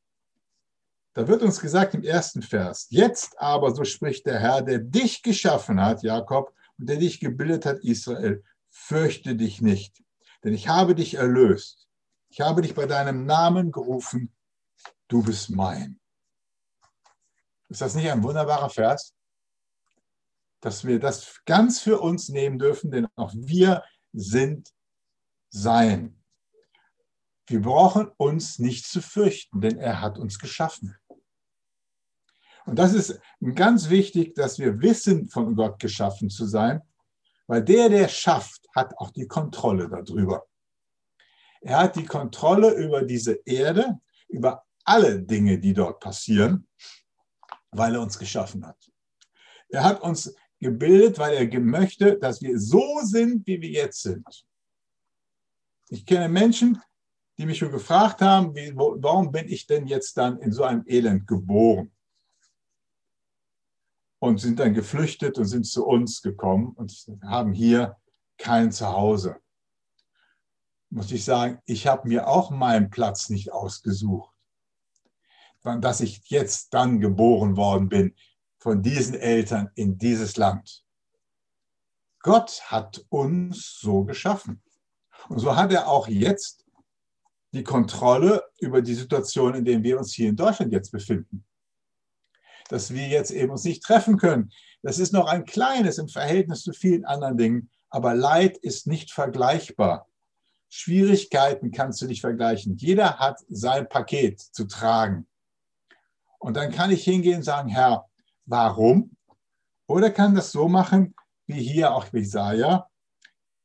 Da 1.14 1.28
wird 1.28 1.44
uns 1.44 1.60
gesagt 1.60 1.94
im 1.94 2.04
ersten 2.04 2.42
Vers, 2.42 2.88
jetzt 2.90 3.40
aber, 3.40 3.76
so 3.76 3.84
spricht 3.84 4.26
der 4.26 4.40
Herr, 4.40 4.64
der 4.64 4.80
dich 4.80 5.22
geschaffen 5.22 5.80
hat, 5.80 6.02
Jakob, 6.02 6.52
und 6.80 6.90
der 6.90 6.98
dich 6.98 7.20
gebildet 7.20 7.68
hat, 7.68 7.78
Israel, 7.84 8.44
fürchte 8.72 9.36
dich 9.36 9.62
nicht, 9.62 10.02
denn 10.44 10.56
ich 10.56 10.68
habe 10.68 10.96
dich 10.96 11.14
erlöst. 11.14 11.88
Ich 12.30 12.42
habe 12.42 12.64
dich 12.64 12.74
bei 12.74 12.88
deinem 12.88 13.28
Namen 13.28 13.72
gerufen, 13.72 14.34
du 15.08 15.22
bist 15.22 15.52
mein. 15.52 16.00
Ist 17.70 17.82
das 17.82 17.94
nicht 17.94 18.10
ein 18.10 18.24
wunderbarer 18.24 18.72
Vers? 18.72 19.14
Dass 20.64 20.86
wir 20.86 20.98
das 20.98 21.42
ganz 21.46 21.82
für 21.82 22.00
uns 22.00 22.30
nehmen 22.30 22.58
dürfen, 22.58 22.90
denn 22.90 23.08
auch 23.16 23.34
wir 23.36 23.84
sind 24.14 24.74
sein. 25.50 26.24
Wir 27.48 27.62
brauchen 27.62 28.08
uns 28.16 28.60
nicht 28.60 28.86
zu 28.86 29.02
fürchten, 29.02 29.60
denn 29.60 29.78
er 29.78 30.00
hat 30.00 30.18
uns 30.18 30.40
geschaffen. 30.40 30.96
Und 32.66 32.80
das 32.80 32.94
ist 32.94 33.20
ganz 33.56 33.90
wichtig, 33.90 34.36
dass 34.36 34.58
wir 34.58 34.82
wissen, 34.82 35.28
von 35.28 35.54
Gott 35.54 35.80
geschaffen 35.80 36.30
zu 36.30 36.46
sein, 36.46 36.82
weil 37.46 37.62
der, 37.62 37.90
der 37.90 38.08
schafft, 38.08 38.66
hat 38.74 38.98
auch 39.00 39.12
die 39.12 39.28
Kontrolle 39.28 39.90
darüber. 39.90 40.46
Er 41.60 41.80
hat 41.80 41.98
die 41.98 42.06
Kontrolle 42.06 42.72
über 42.76 43.02
diese 43.02 43.34
Erde, 43.44 44.00
über 44.30 44.64
alle 44.86 45.22
Dinge, 45.22 45.60
die 45.60 45.74
dort 45.74 46.00
passieren, 46.00 46.70
weil 47.72 47.96
er 47.96 48.02
uns 48.02 48.18
geschaffen 48.18 48.66
hat. 48.66 48.78
Er 49.68 49.84
hat 49.84 50.02
uns 50.02 50.34
gebildet, 50.64 51.20
weil 51.20 51.36
er 51.36 51.60
möchte, 51.60 52.18
dass 52.18 52.42
wir 52.42 52.60
so 52.60 53.00
sind, 53.04 53.46
wie 53.46 53.62
wir 53.62 53.70
jetzt 53.70 54.02
sind. 54.02 54.48
Ich 55.90 56.06
kenne 56.06 56.30
Menschen, 56.30 56.82
die 57.38 57.46
mich 57.46 57.58
schon 57.58 57.72
gefragt 57.72 58.22
haben, 58.22 58.56
wie, 58.56 58.76
warum 58.76 59.32
bin 59.32 59.48
ich 59.48 59.68
denn 59.68 59.88
jetzt 59.88 60.18
dann 60.18 60.40
in 60.40 60.52
so 60.52 60.64
einem 60.64 60.84
Elend 60.88 61.28
geboren? 61.28 61.92
Und 64.20 64.40
sind 64.40 64.60
dann 64.60 64.74
geflüchtet 64.74 65.38
und 65.38 65.46
sind 65.46 65.66
zu 65.66 65.86
uns 65.86 66.22
gekommen 66.22 66.74
und 66.76 66.92
haben 67.24 67.52
hier 67.54 67.98
kein 68.38 68.72
Zuhause. 68.72 69.36
Muss 70.90 71.12
ich 71.12 71.26
sagen, 71.26 71.60
ich 71.66 71.88
habe 71.88 72.08
mir 72.08 72.28
auch 72.28 72.50
meinen 72.50 72.90
Platz 72.90 73.30
nicht 73.30 73.52
ausgesucht. 73.52 74.34
Dass 75.64 76.02
ich 76.02 76.22
jetzt 76.30 76.74
dann 76.74 77.00
geboren 77.00 77.58
worden 77.58 77.90
bin, 77.90 78.16
von 78.64 78.82
diesen 78.82 79.16
Eltern 79.16 79.70
in 79.76 79.98
dieses 79.98 80.38
Land. 80.38 80.86
Gott 82.22 82.62
hat 82.72 83.06
uns 83.10 83.78
so 83.82 84.06
geschaffen. 84.06 84.64
Und 85.28 85.40
so 85.40 85.58
hat 85.58 85.74
er 85.74 85.90
auch 85.90 86.08
jetzt 86.08 86.66
die 87.52 87.66
Kontrolle 87.66 88.42
über 88.62 88.82
die 88.82 88.94
Situation, 88.94 89.56
in 89.56 89.66
der 89.66 89.84
wir 89.84 90.00
uns 90.00 90.14
hier 90.14 90.30
in 90.30 90.38
Deutschland 90.38 90.72
jetzt 90.72 90.94
befinden. 90.94 91.46
Dass 92.70 92.94
wir 92.94 93.06
jetzt 93.06 93.32
eben 93.32 93.52
uns 93.52 93.66
nicht 93.66 93.84
treffen 93.84 94.16
können. 94.18 94.50
Das 94.82 94.98
ist 94.98 95.12
noch 95.12 95.28
ein 95.28 95.44
kleines 95.44 95.98
im 95.98 96.08
Verhältnis 96.08 96.64
zu 96.64 96.72
vielen 96.72 97.04
anderen 97.04 97.38
Dingen, 97.38 97.70
aber 97.90 98.16
Leid 98.16 98.56
ist 98.56 98.88
nicht 98.88 99.12
vergleichbar. 99.12 100.08
Schwierigkeiten 100.70 101.72
kannst 101.72 102.02
du 102.02 102.06
nicht 102.06 102.22
vergleichen. 102.22 102.78
Jeder 102.78 103.20
hat 103.20 103.42
sein 103.50 103.90
Paket 103.90 104.40
zu 104.40 104.64
tragen. 104.68 105.28
Und 106.40 106.56
dann 106.56 106.72
kann 106.72 106.92
ich 106.92 107.04
hingehen 107.04 107.38
und 107.38 107.44
sagen, 107.44 107.68
Herr, 107.68 108.08
warum. 108.46 109.16
Oder 109.88 110.12
kann 110.12 110.36
das 110.36 110.52
so 110.52 110.68
machen, 110.68 111.16
wie 111.46 111.62
hier 111.62 111.94
auch 111.94 112.12
Jesaja, 112.14 112.90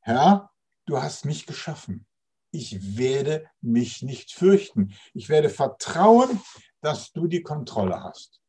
Herr, 0.01 0.51
du 0.85 1.01
hast 1.01 1.25
mich 1.25 1.45
geschaffen. 1.45 2.05
Ich 2.51 2.97
werde 2.97 3.49
mich 3.61 4.01
nicht 4.01 4.31
fürchten. 4.31 4.95
Ich 5.13 5.29
werde 5.29 5.49
vertrauen, 5.49 6.41
dass 6.81 7.11
du 7.11 7.27
die 7.27 7.43
Kontrolle 7.43 8.01
hast. 8.03 8.41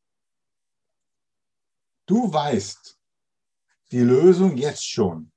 Du 2.07 2.33
weißt 2.33 2.99
die 3.93 4.01
Lösung 4.01 4.57
jetzt 4.57 4.89
schon. 4.89 5.33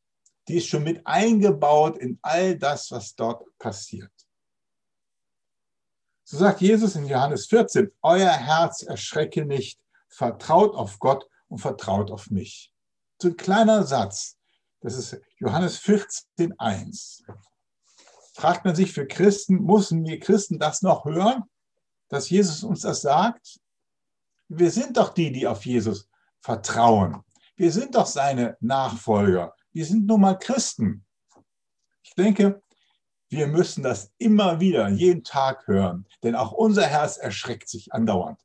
Die 0.48 0.58
ist 0.58 0.68
schon 0.68 0.84
mit 0.84 1.06
eingebaut 1.06 1.98
in 1.98 2.20
all 2.22 2.58
das, 2.58 2.92
was 2.92 3.16
dort 3.16 3.46
passiert. 3.58 4.12
So 6.24 6.38
sagt 6.38 6.62
Jesus 6.62 6.96
in 6.96 7.06
Johannes 7.06 7.48
14, 7.48 7.92
euer 8.02 8.32
Herz 8.32 8.82
erschrecke 8.82 9.46
nicht 9.46 9.83
vertraut 10.14 10.76
auf 10.76 11.00
Gott 11.00 11.28
und 11.48 11.60
vertraut 11.60 12.12
auf 12.12 12.30
mich. 12.30 12.72
So 13.22 13.30
ein 13.30 13.38
kleiner 13.38 13.84
Satz. 13.84 14.38
Das 14.82 14.96
ist 14.96 15.20
Johannes 15.38 15.78
14, 15.78 16.60
1. 16.60 17.24
Fragt 18.34 18.66
man 18.66 18.76
sich 18.76 18.92
für 18.92 19.08
Christen, 19.08 19.64
müssen 19.64 20.06
wir 20.06 20.20
Christen 20.20 20.60
das 20.60 20.82
noch 20.82 21.06
hören, 21.06 21.44
dass 22.10 22.30
Jesus 22.30 22.64
uns 22.64 22.82
das 22.82 23.02
sagt? 23.02 23.60
Wir 24.50 24.72
sind 24.72 24.98
doch 24.98 25.14
die, 25.14 25.32
die 25.32 25.48
auf 25.48 25.66
Jesus 25.66 26.10
vertrauen. 26.42 27.24
Wir 27.56 27.72
sind 27.72 27.96
doch 27.96 28.08
seine 28.08 28.58
Nachfolger. 28.60 29.56
Wir 29.72 29.86
sind 29.86 30.06
nun 30.06 30.22
mal 30.22 30.38
Christen. 30.38 31.06
Ich 32.04 32.14
denke, 32.16 32.62
wir 33.30 33.48
müssen 33.48 33.84
das 33.84 34.12
immer 34.18 34.60
wieder, 34.60 34.90
jeden 34.90 35.24
Tag 35.24 35.66
hören, 35.68 36.08
denn 36.22 36.36
auch 36.36 36.52
unser 36.52 36.86
Herz 36.86 37.18
erschreckt 37.18 37.70
sich 37.70 37.94
andauernd 37.94 38.40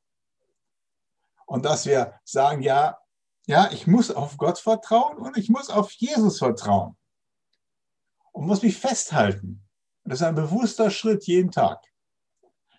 und 1.49 1.64
dass 1.64 1.87
wir 1.87 2.21
sagen, 2.25 2.62
ja, 2.62 2.99
ja, 3.47 3.71
ich 3.73 3.87
muss 3.87 4.11
auf 4.11 4.37
Gott 4.37 4.59
vertrauen 4.59 5.17
und 5.17 5.38
ich 5.38 5.49
muss 5.49 5.71
auf 5.71 5.90
Jesus 5.93 6.38
vertrauen 6.38 6.95
und 8.33 8.47
muss 8.47 8.62
mich 8.62 8.76
festhalten. 8.76 9.67
Das 10.05 10.21
ist 10.21 10.26
ein 10.26 10.35
bewusster 10.35 10.90
Schritt 10.90 11.25
jeden 11.26 11.50
Tag. 11.50 11.83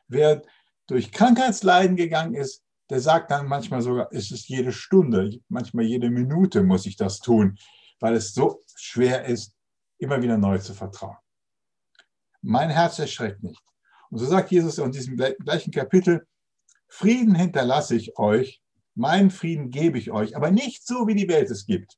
Wer 0.07 0.43
durch 0.85 1.11
Krankheitsleiden 1.11 1.95
gegangen 1.95 2.35
ist, 2.35 2.63
der 2.91 2.99
sagt 2.99 3.31
dann 3.31 3.47
manchmal 3.47 3.81
sogar, 3.81 4.09
es 4.11 4.29
ist 4.29 4.47
jede 4.47 4.71
Stunde, 4.71 5.39
manchmal 5.47 5.85
jede 5.85 6.11
Minute 6.11 6.61
muss 6.61 6.85
ich 6.85 6.95
das 6.95 7.19
tun, 7.19 7.57
weil 7.99 8.13
es 8.13 8.35
so 8.35 8.61
schwer 8.75 9.25
ist, 9.25 9.55
immer 9.97 10.21
wieder 10.21 10.37
neu 10.37 10.59
zu 10.59 10.75
vertrauen. 10.75 11.17
Mein 12.41 12.69
Herz 12.69 12.99
erschreckt 12.99 13.41
nicht. 13.41 13.61
Und 14.11 14.19
so 14.19 14.25
sagt 14.25 14.51
Jesus 14.51 14.77
in 14.77 14.91
diesem 14.91 15.17
gleichen 15.17 15.71
Kapitel, 15.71 16.27
Frieden 16.89 17.35
hinterlasse 17.35 17.95
ich 17.95 18.17
euch, 18.17 18.61
meinen 18.95 19.31
Frieden 19.31 19.71
gebe 19.71 19.97
ich 19.97 20.11
euch, 20.11 20.35
aber 20.35 20.51
nicht 20.51 20.85
so, 20.85 21.07
wie 21.07 21.15
die 21.15 21.29
Welt 21.29 21.49
es 21.49 21.65
gibt. 21.65 21.97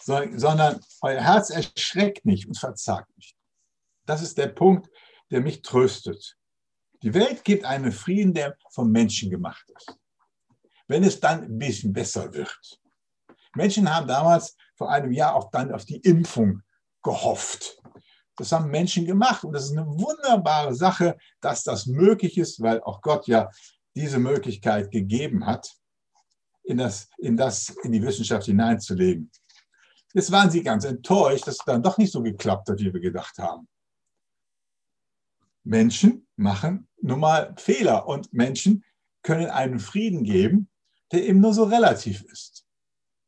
sondern 0.00 0.80
euer 1.00 1.20
Herz 1.20 1.50
erschreckt 1.50 2.26
nicht 2.26 2.48
und 2.48 2.58
verzagt 2.58 3.16
nicht. 3.16 3.36
Das 4.04 4.20
ist 4.20 4.36
der 4.36 4.48
Punkt, 4.48 4.90
der 5.30 5.40
mich 5.40 5.62
tröstet. 5.62 6.36
Die 7.02 7.14
Welt 7.14 7.44
gibt 7.44 7.64
einen 7.64 7.92
Frieden, 7.92 8.34
der 8.34 8.56
vom 8.70 8.90
Menschen 8.90 9.30
gemacht 9.30 9.64
ist. 9.76 9.96
Wenn 10.88 11.04
es 11.04 11.20
dann 11.20 11.44
ein 11.44 11.58
bisschen 11.58 11.92
besser 11.92 12.32
wird. 12.34 12.80
Menschen 13.54 13.94
haben 13.94 14.08
damals 14.08 14.56
vor 14.76 14.90
einem 14.90 15.12
Jahr 15.12 15.34
auch 15.34 15.50
dann 15.50 15.72
auf 15.72 15.84
die 15.84 15.98
Impfung 15.98 16.62
gehofft. 17.02 17.81
Das 18.36 18.52
haben 18.52 18.70
Menschen 18.70 19.06
gemacht 19.06 19.44
und 19.44 19.52
das 19.52 19.64
ist 19.64 19.76
eine 19.76 19.86
wunderbare 19.86 20.74
Sache, 20.74 21.16
dass 21.40 21.64
das 21.64 21.86
möglich 21.86 22.38
ist, 22.38 22.60
weil 22.60 22.80
auch 22.82 23.02
Gott 23.02 23.26
ja 23.26 23.50
diese 23.94 24.18
Möglichkeit 24.18 24.90
gegeben 24.90 25.46
hat, 25.46 25.70
in, 26.64 26.78
das, 26.78 27.10
in, 27.18 27.36
das, 27.36 27.68
in 27.82 27.92
die 27.92 28.02
Wissenschaft 28.02 28.46
hineinzulegen. 28.46 29.30
Jetzt 30.14 30.30
waren 30.30 30.50
sie 30.50 30.62
ganz 30.62 30.84
enttäuscht, 30.84 31.46
dass 31.46 31.56
es 31.56 31.64
dann 31.64 31.82
doch 31.82 31.98
nicht 31.98 32.12
so 32.12 32.22
geklappt 32.22 32.68
hat, 32.68 32.78
wie 32.78 32.92
wir 32.92 33.00
gedacht 33.00 33.38
haben. 33.38 33.68
Menschen 35.64 36.26
machen 36.36 36.88
nun 37.00 37.20
mal 37.20 37.54
Fehler 37.58 38.06
und 38.06 38.32
Menschen 38.32 38.84
können 39.22 39.48
einen 39.50 39.78
Frieden 39.78 40.24
geben, 40.24 40.70
der 41.12 41.24
eben 41.24 41.40
nur 41.40 41.54
so 41.54 41.64
relativ 41.64 42.22
ist. 42.24 42.66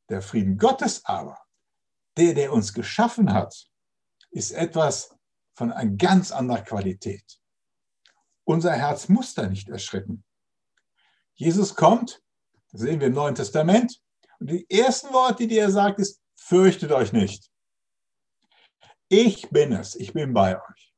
Der 0.08 0.20
Frieden 0.20 0.58
Gottes 0.58 1.04
aber, 1.04 1.38
der, 2.16 2.34
der 2.34 2.52
uns 2.52 2.72
geschaffen 2.72 3.32
hat, 3.32 3.68
ist 4.34 4.50
etwas 4.50 5.16
von 5.54 5.72
einer 5.72 5.92
ganz 5.92 6.32
anderer 6.32 6.62
Qualität. 6.62 7.40
Unser 8.44 8.72
Herz 8.72 9.08
muss 9.08 9.32
da 9.34 9.46
nicht 9.46 9.68
erschrecken. 9.68 10.24
Jesus 11.34 11.74
kommt, 11.74 12.20
das 12.72 12.82
sehen 12.82 13.00
wir 13.00 13.06
im 13.06 13.14
Neuen 13.14 13.34
Testament, 13.34 14.00
und 14.40 14.50
die 14.50 14.68
ersten 14.68 15.12
Worte, 15.12 15.46
die 15.46 15.56
er 15.56 15.70
sagt, 15.70 16.00
ist, 16.00 16.20
fürchtet 16.34 16.90
euch 16.90 17.12
nicht. 17.12 17.50
Ich 19.08 19.48
bin 19.50 19.72
es, 19.72 19.94
ich 19.94 20.12
bin 20.12 20.34
bei 20.34 20.56
euch. 20.56 20.94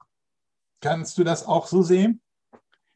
Kannst 0.81 1.19
du 1.19 1.25
das 1.25 1.45
auch 1.45 1.67
so 1.67 1.83
sehen? 1.83 2.23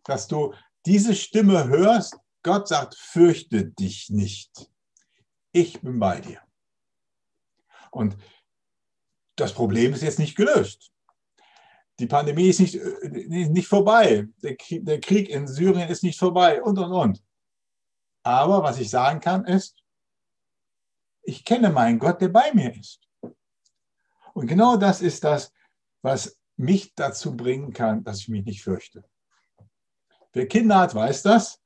Dass 0.04 0.26
du 0.26 0.54
diese 0.86 1.14
Stimme 1.14 1.68
hörst, 1.68 2.16
Gott 2.42 2.66
sagt, 2.66 2.94
fürchte 2.96 3.66
dich 3.66 4.08
nicht. 4.08 4.70
Ich 5.52 5.82
bin 5.82 5.98
bei 5.98 6.20
dir. 6.20 6.40
Und 7.90 8.16
das 9.36 9.52
Problem 9.52 9.92
ist 9.92 10.02
jetzt 10.02 10.18
nicht 10.18 10.36
gelöst. 10.36 10.90
Die 11.98 12.06
Pandemie 12.06 12.48
ist 12.48 12.60
nicht, 12.60 12.78
nicht 13.28 13.68
vorbei. 13.68 14.26
Der 14.42 15.00
Krieg 15.00 15.28
in 15.28 15.46
Syrien 15.46 15.90
ist 15.90 16.02
nicht 16.02 16.18
vorbei 16.18 16.62
und, 16.62 16.78
und, 16.78 16.92
und. 16.92 17.22
Aber 18.22 18.62
was 18.62 18.78
ich 18.78 18.90
sagen 18.90 19.20
kann, 19.20 19.44
ist, 19.44 19.82
ich 21.22 21.44
kenne 21.44 21.70
meinen 21.70 21.98
Gott, 21.98 22.20
der 22.20 22.28
bei 22.28 22.52
mir 22.54 22.74
ist. 22.74 23.00
Und 24.32 24.46
genau 24.46 24.76
das 24.76 25.02
ist 25.02 25.24
das, 25.24 25.52
was 26.02 26.38
mich 26.56 26.94
dazu 26.94 27.36
bringen 27.36 27.72
kann, 27.72 28.04
dass 28.04 28.20
ich 28.20 28.28
mich 28.28 28.44
nicht 28.44 28.62
fürchte. 28.62 29.04
Wer 30.32 30.46
Kinder 30.46 30.78
hat, 30.78 30.94
weiß 30.94 31.22
das. 31.22 31.60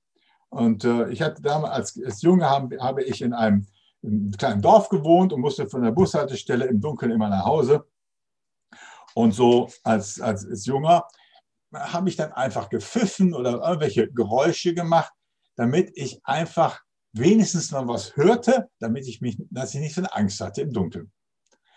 Und 0.49 0.85
äh, 0.85 1.11
ich 1.11 1.21
hatte 1.23 1.43
damals 1.43 1.73
als, 1.73 2.03
als 2.05 2.23
Junge 2.23 2.49
habe, 2.49 2.79
habe 2.81 3.03
ich 3.03 3.21
in 3.21 3.33
einem 3.33 3.59
in 3.59 3.67
einem 4.05 4.33
kleinen 4.33 4.63
Dorf 4.63 4.89
gewohnt 4.89 5.33
und 5.33 5.41
musste 5.41 5.69
von 5.69 5.83
der 5.83 5.93
Bushaltestelle 5.93 6.67
im 6.67 6.81
Dunkeln 6.81 7.13
immer 7.13 7.29
nach 7.29 7.45
Hause. 7.45 7.87
Und 9.15 9.33
so 9.33 9.69
als, 9.83 10.21
als, 10.21 10.47
als 10.47 10.67
Junger 10.67 11.07
habe 11.73 12.09
ich 12.09 12.17
dann 12.17 12.33
einfach 12.33 12.69
gepfiffen 12.69 13.35
oder 13.35 13.63
irgendwelche 13.63 14.11
Geräusche 14.13 14.75
gemacht, 14.75 15.13
damit 15.57 15.93
ich 15.95 16.21
einfach 16.25 16.83
wenigstens 17.13 17.71
mal 17.71 17.87
was 17.87 18.17
hörte, 18.17 18.69
damit 18.79 19.07
ich 19.07 19.21
mich, 19.21 19.39
dass 19.51 19.75
ich 19.75 19.81
nicht 19.81 19.95
so 19.95 20.01
eine 20.01 20.15
Angst 20.15 20.41
hatte 20.41 20.63
im 20.63 20.73
Dunkeln. 20.73 21.13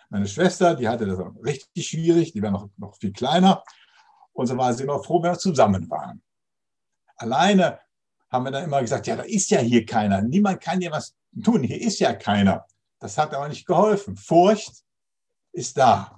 Meine 0.10 0.28
Schwester, 0.28 0.76
die 0.76 0.88
hatte 0.88 1.06
das 1.06 1.20
richtig 1.44 1.88
schwierig, 1.88 2.34
die 2.34 2.42
war 2.42 2.52
noch, 2.52 2.70
noch 2.78 2.96
viel 2.98 3.12
kleiner. 3.12 3.64
Und 4.34 4.48
so 4.48 4.58
war 4.58 4.74
sie 4.74 4.84
immer 4.84 5.04
froh, 5.04 5.22
wenn 5.22 5.32
wir 5.32 5.38
zusammen 5.38 5.90
waren. 5.90 6.22
Alleine 7.18 7.80
haben 8.30 8.46
wir 8.46 8.52
dann 8.52 8.64
immer 8.64 8.82
gesagt, 8.82 9.08
ja, 9.08 9.16
da 9.16 9.24
ist 9.24 9.50
ja 9.50 9.60
hier 9.60 9.86
keiner. 9.86 10.22
Niemand 10.22 10.62
kann 10.62 10.80
dir 10.80 10.92
was 10.92 11.16
tun. 11.44 11.64
Hier 11.64 11.82
ist 11.82 12.00
ja 12.00 12.14
keiner. 12.14 12.66
Das 13.00 13.18
hat 13.18 13.34
aber 13.34 13.48
nicht 13.48 13.66
geholfen. 13.66 14.18
Furcht 14.18 14.84
ist 15.52 15.78
da. 15.78 16.18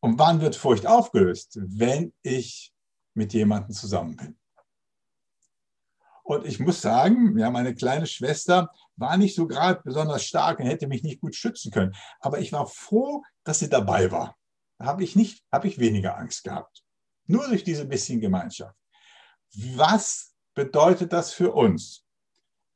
Und 0.00 0.18
wann 0.18 0.40
wird 0.40 0.56
Furcht 0.56 0.86
aufgelöst? 0.86 1.58
Wenn 1.60 2.12
ich 2.22 2.72
mit 3.14 3.32
jemandem 3.32 3.72
zusammen 3.72 4.16
bin. 4.16 4.38
Und 6.24 6.46
ich 6.46 6.58
muss 6.58 6.80
sagen, 6.80 7.38
ja, 7.38 7.50
meine 7.50 7.74
kleine 7.74 8.06
Schwester 8.06 8.70
war 8.96 9.16
nicht 9.16 9.34
so 9.34 9.46
gerade 9.46 9.82
besonders 9.84 10.24
stark 10.24 10.58
und 10.58 10.66
hätte 10.66 10.86
mich 10.86 11.02
nicht 11.02 11.20
gut 11.20 11.34
schützen 11.34 11.70
können. 11.70 11.94
Aber 12.20 12.38
ich 12.38 12.52
war 12.52 12.66
froh, 12.66 13.22
dass 13.44 13.58
sie 13.58 13.68
dabei 13.68 14.10
war. 14.10 14.36
Da 14.78 14.86
habe 14.86 15.04
ich 15.04 15.16
nicht, 15.16 15.44
habe 15.52 15.68
ich 15.68 15.78
weniger 15.78 16.16
Angst 16.16 16.44
gehabt. 16.44 16.82
Nur 17.26 17.46
durch 17.48 17.62
diese 17.62 17.84
bisschen 17.84 18.20
Gemeinschaft. 18.20 18.76
Was 19.54 20.34
bedeutet 20.54 21.12
das 21.12 21.32
für 21.32 21.52
uns? 21.52 22.03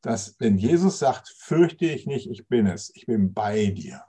Dass 0.09 0.40
wenn 0.40 0.57
Jesus 0.57 1.01
sagt, 1.01 1.29
fürchte 1.29 1.85
ich 1.85 2.07
nicht, 2.07 2.31
ich 2.31 2.49
bin 2.49 2.66
es, 2.66 2.90
ich 2.94 3.05
bin 3.05 3.35
bei 3.35 3.66
dir. 3.66 4.07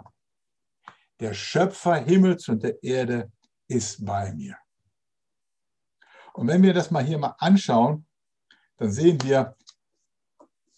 Der 1.20 1.34
Schöpfer 1.34 1.96
Himmels 1.96 2.48
und 2.48 2.64
der 2.64 2.82
Erde 2.82 3.30
ist 3.68 4.06
bei 4.06 4.32
mir. 4.32 4.58
Und 6.32 6.48
wenn 6.48 6.64
wir 6.64 6.74
das 6.74 6.90
mal 6.90 7.04
hier 7.04 7.18
mal 7.18 7.36
anschauen, 7.38 8.08
dann 8.78 8.94
sehen 8.94 9.22
wir, 9.24 9.58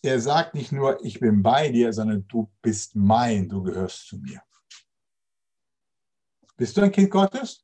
er 0.02 0.20
sagt 0.20 0.56
nicht 0.56 0.72
nur, 0.72 1.00
ich 1.06 1.20
bin 1.20 1.44
bei 1.44 1.70
dir, 1.70 1.94
sondern 1.94 2.28
du 2.28 2.52
bist 2.64 2.96
mein, 2.96 3.48
du 3.48 3.62
gehörst 3.62 4.08
zu 4.08 4.18
mir. 4.18 4.42
Bist 6.58 6.76
du 6.76 6.82
ein 6.82 6.92
Kind 6.92 7.12
Gottes? 7.12 7.64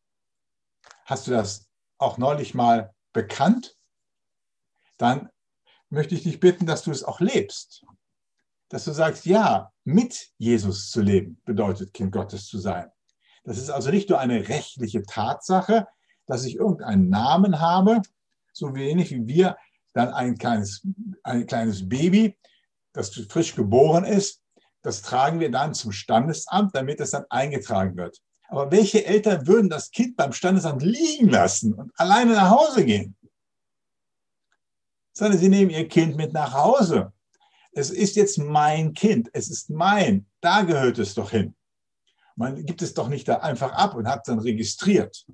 Hast 1.06 1.26
du 1.26 1.32
das 1.32 1.67
auch 1.98 2.20
neulich 2.20 2.54
mal 2.54 2.93
bekannt? 3.13 3.76
Dann 4.98 5.32
möchte 5.89 6.15
ich 6.15 6.23
dich 6.23 6.39
bitten, 6.39 6.65
dass 6.65 6.84
du 6.84 6.91
es 6.91 7.04
auch 7.04 7.19
lebst. 7.19 7.86
Dass 8.69 8.86
du 8.86 8.91
sagst, 8.91 9.26
ja, 9.26 9.71
mit 9.84 10.32
Jesus 10.38 10.89
zu 10.89 11.02
leben 11.02 11.41
bedeutet 11.45 11.93
Kind 11.93 12.12
Gottes 12.12 12.47
zu 12.47 12.58
sein. 12.58 12.91
Das 13.43 13.58
ist 13.58 13.69
also 13.69 13.91
nicht 13.91 14.10
nur 14.10 14.19
eine 14.19 14.50
rechtliche 14.50 15.04
Tatsache, 15.04 15.88
dass 16.26 16.43
ich 16.43 16.56
irgendeinen 16.56 17.10
Namen 17.10 17.62
habe, 17.62 18.02
so 18.52 18.76
wenig 18.76 19.12
wie 19.12 19.26
wir 19.28 19.58
dann 19.93 20.10
ein 20.10 20.38
kleines, 20.38 20.86
ein 21.23 21.47
kleines 21.47 21.88
Baby, 21.88 22.38
das 22.93 23.10
frisch 23.30 23.56
geboren 23.56 24.04
ist, 24.04 24.41
das 24.82 25.02
tragen 25.02 25.39
wir 25.39 25.52
dann 25.52 25.73
zum 25.73 25.91
Standesamt, 25.91 26.76
damit 26.76 27.00
es 27.00 27.12
dann 27.12 27.26
eingetragen 27.30 27.97
wird. 27.97 28.21
Aber 28.50 28.71
welche 28.71 29.06
Eltern 29.06 29.45
würden 29.45 29.69
das 29.69 29.91
Kind 29.91 30.15
beim 30.15 30.32
Standesamt 30.32 30.82
liegen 30.82 31.30
lassen 31.30 31.73
und 31.73 31.91
alleine 31.97 32.34
nach 32.34 32.50
Hause 32.50 32.86
gehen? 32.86 33.16
Sondern 35.17 35.39
sie 35.39 35.49
nehmen 35.49 35.71
ihr 35.71 35.88
Kind 35.88 36.15
mit 36.15 36.32
nach 36.32 36.53
Hause. 36.53 37.12
Es 37.71 37.89
ist 37.89 38.15
jetzt 38.15 38.38
mein 38.38 38.93
Kind, 38.93 39.32
es 39.34 39.49
ist 39.49 39.67
mein, 39.67 40.27
da 40.41 40.62
gehört 40.62 40.99
es 40.99 41.15
doch 41.15 41.32
hin. 41.32 41.56
Man 42.36 42.63
gibt 42.63 42.84
es 42.84 42.93
doch 42.93 43.10
nicht 43.10 43.27
da 43.27 43.38
einfach 43.38 43.71
ab 43.71 43.95
und 43.95 44.08
hat 44.08 44.27
dann 44.27 44.38
registriert. 44.38 45.25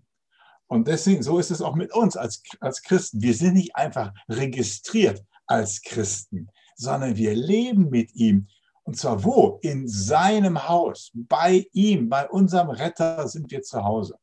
Und 0.68 0.88
deswegen, 0.88 1.22
so 1.22 1.38
ist 1.38 1.52
es 1.52 1.62
auch 1.62 1.76
mit 1.76 1.94
uns 1.94 2.16
als, 2.16 2.42
als 2.62 2.82
Christen. 2.82 3.22
Wir 3.22 3.34
sind 3.34 3.56
nicht 3.56 3.76
einfach 3.76 4.14
registriert 4.30 5.22
als 5.48 5.82
Christen, 5.82 6.48
sondern 6.78 7.18
wir 7.18 7.36
leben 7.36 7.90
mit 7.90 8.16
ihm. 8.16 8.48
Und 8.84 8.96
zwar 8.96 9.22
wo? 9.26 9.60
In 9.64 9.90
seinem 9.90 10.66
Haus, 10.70 11.12
bei 11.14 11.68
ihm, 11.74 12.08
bei 12.08 12.30
unserem 12.30 12.70
Retter 12.70 13.28
sind 13.28 13.52
wir 13.52 13.62
zu 13.64 13.84
Hause. 13.84 14.18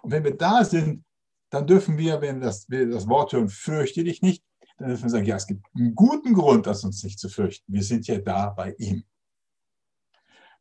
Und 0.00 0.10
wenn 0.10 0.24
wir 0.24 0.38
da 0.38 0.64
sind, 0.64 1.04
dann 1.50 1.66
dürfen 1.66 1.98
wir, 1.98 2.22
wenn 2.22 2.40
das, 2.40 2.64
wir 2.70 2.88
das 2.88 3.06
Wort 3.08 3.34
hören, 3.34 3.50
fürchte 3.50 4.04
dich 4.04 4.22
nicht, 4.22 4.42
dann 4.76 4.88
dürfen 4.88 5.04
wir 5.04 5.10
sagen, 5.10 5.26
ja, 5.26 5.36
es 5.36 5.46
gibt 5.46 5.64
einen 5.74 5.94
guten 5.94 6.34
Grund, 6.34 6.66
das 6.66 6.84
uns 6.84 7.02
nicht 7.04 7.18
zu 7.18 7.28
fürchten. 7.28 7.72
Wir 7.72 7.82
sind 7.82 8.06
ja 8.06 8.18
da 8.18 8.50
bei 8.50 8.74
ihm. 8.78 9.04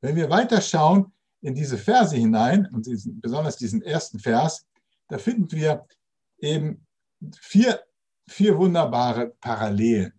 Wenn 0.01 0.15
wir 0.15 0.29
weiter 0.29 0.61
schauen 0.61 1.13
in 1.41 1.55
diese 1.55 1.77
Verse 1.77 2.15
hinein, 2.15 2.67
und 2.71 2.85
diesen, 2.85 3.19
besonders 3.19 3.57
diesen 3.57 3.81
ersten 3.81 4.19
Vers, 4.19 4.65
da 5.07 5.17
finden 5.17 5.51
wir 5.51 5.85
eben 6.37 6.85
vier, 7.39 7.81
vier 8.27 8.57
wunderbare 8.57 9.33
Parallelen. 9.41 10.13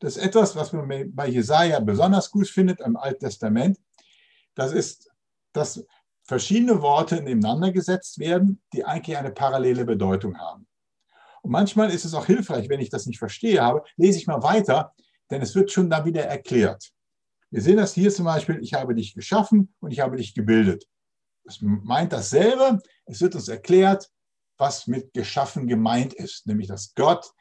Das 0.00 0.16
ist 0.16 0.22
etwas, 0.22 0.54
was 0.54 0.72
man 0.72 0.88
bei 1.12 1.28
Jesaja 1.28 1.80
besonders 1.80 2.30
gut 2.30 2.48
findet 2.48 2.80
im 2.80 2.96
Alten 2.96 3.24
Testament. 3.24 3.78
Das 4.54 4.72
ist, 4.72 5.10
dass 5.52 5.84
verschiedene 6.22 6.80
Worte 6.82 7.16
nebeneinander 7.16 7.72
gesetzt 7.72 8.18
werden, 8.18 8.62
die 8.72 8.84
eigentlich 8.84 9.16
eine 9.16 9.32
parallele 9.32 9.84
Bedeutung 9.84 10.38
haben. 10.38 10.67
Und 11.48 11.52
manchmal 11.52 11.90
ist 11.90 12.04
es 12.04 12.12
auch 12.12 12.26
hilfreich, 12.26 12.68
wenn 12.68 12.78
ich 12.80 12.90
das 12.90 13.06
nicht 13.06 13.18
verstehe 13.18 13.62
habe, 13.62 13.82
lese 13.96 14.18
ich 14.18 14.26
mal 14.26 14.42
weiter, 14.42 14.92
denn 15.30 15.40
es 15.40 15.54
wird 15.54 15.72
schon 15.72 15.88
da 15.88 16.04
wieder 16.04 16.22
erklärt. 16.22 16.90
Wir 17.48 17.62
sehen 17.62 17.78
das 17.78 17.94
hier 17.94 18.10
zum 18.10 18.26
Beispiel, 18.26 18.58
ich 18.60 18.74
habe 18.74 18.94
dich 18.94 19.14
geschaffen 19.14 19.74
und 19.80 19.90
ich 19.90 20.00
habe 20.00 20.18
dich 20.18 20.34
gebildet. 20.34 20.84
Es 21.44 21.60
meint 21.62 22.12
dasselbe. 22.12 22.82
Es 23.06 23.22
wird 23.22 23.34
uns 23.34 23.48
erklärt, 23.48 24.10
was 24.58 24.88
mit 24.88 25.14
geschaffen 25.14 25.66
gemeint 25.66 26.12
ist, 26.12 26.46
nämlich 26.46 26.68
dass 26.68 26.92
Gott 26.94 27.32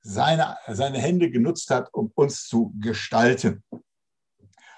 seine, 0.00 0.56
seine 0.66 0.98
Hände 0.98 1.30
genutzt 1.30 1.70
hat, 1.70 1.94
um 1.94 2.10
uns 2.16 2.48
zu 2.48 2.74
gestalten. 2.80 3.62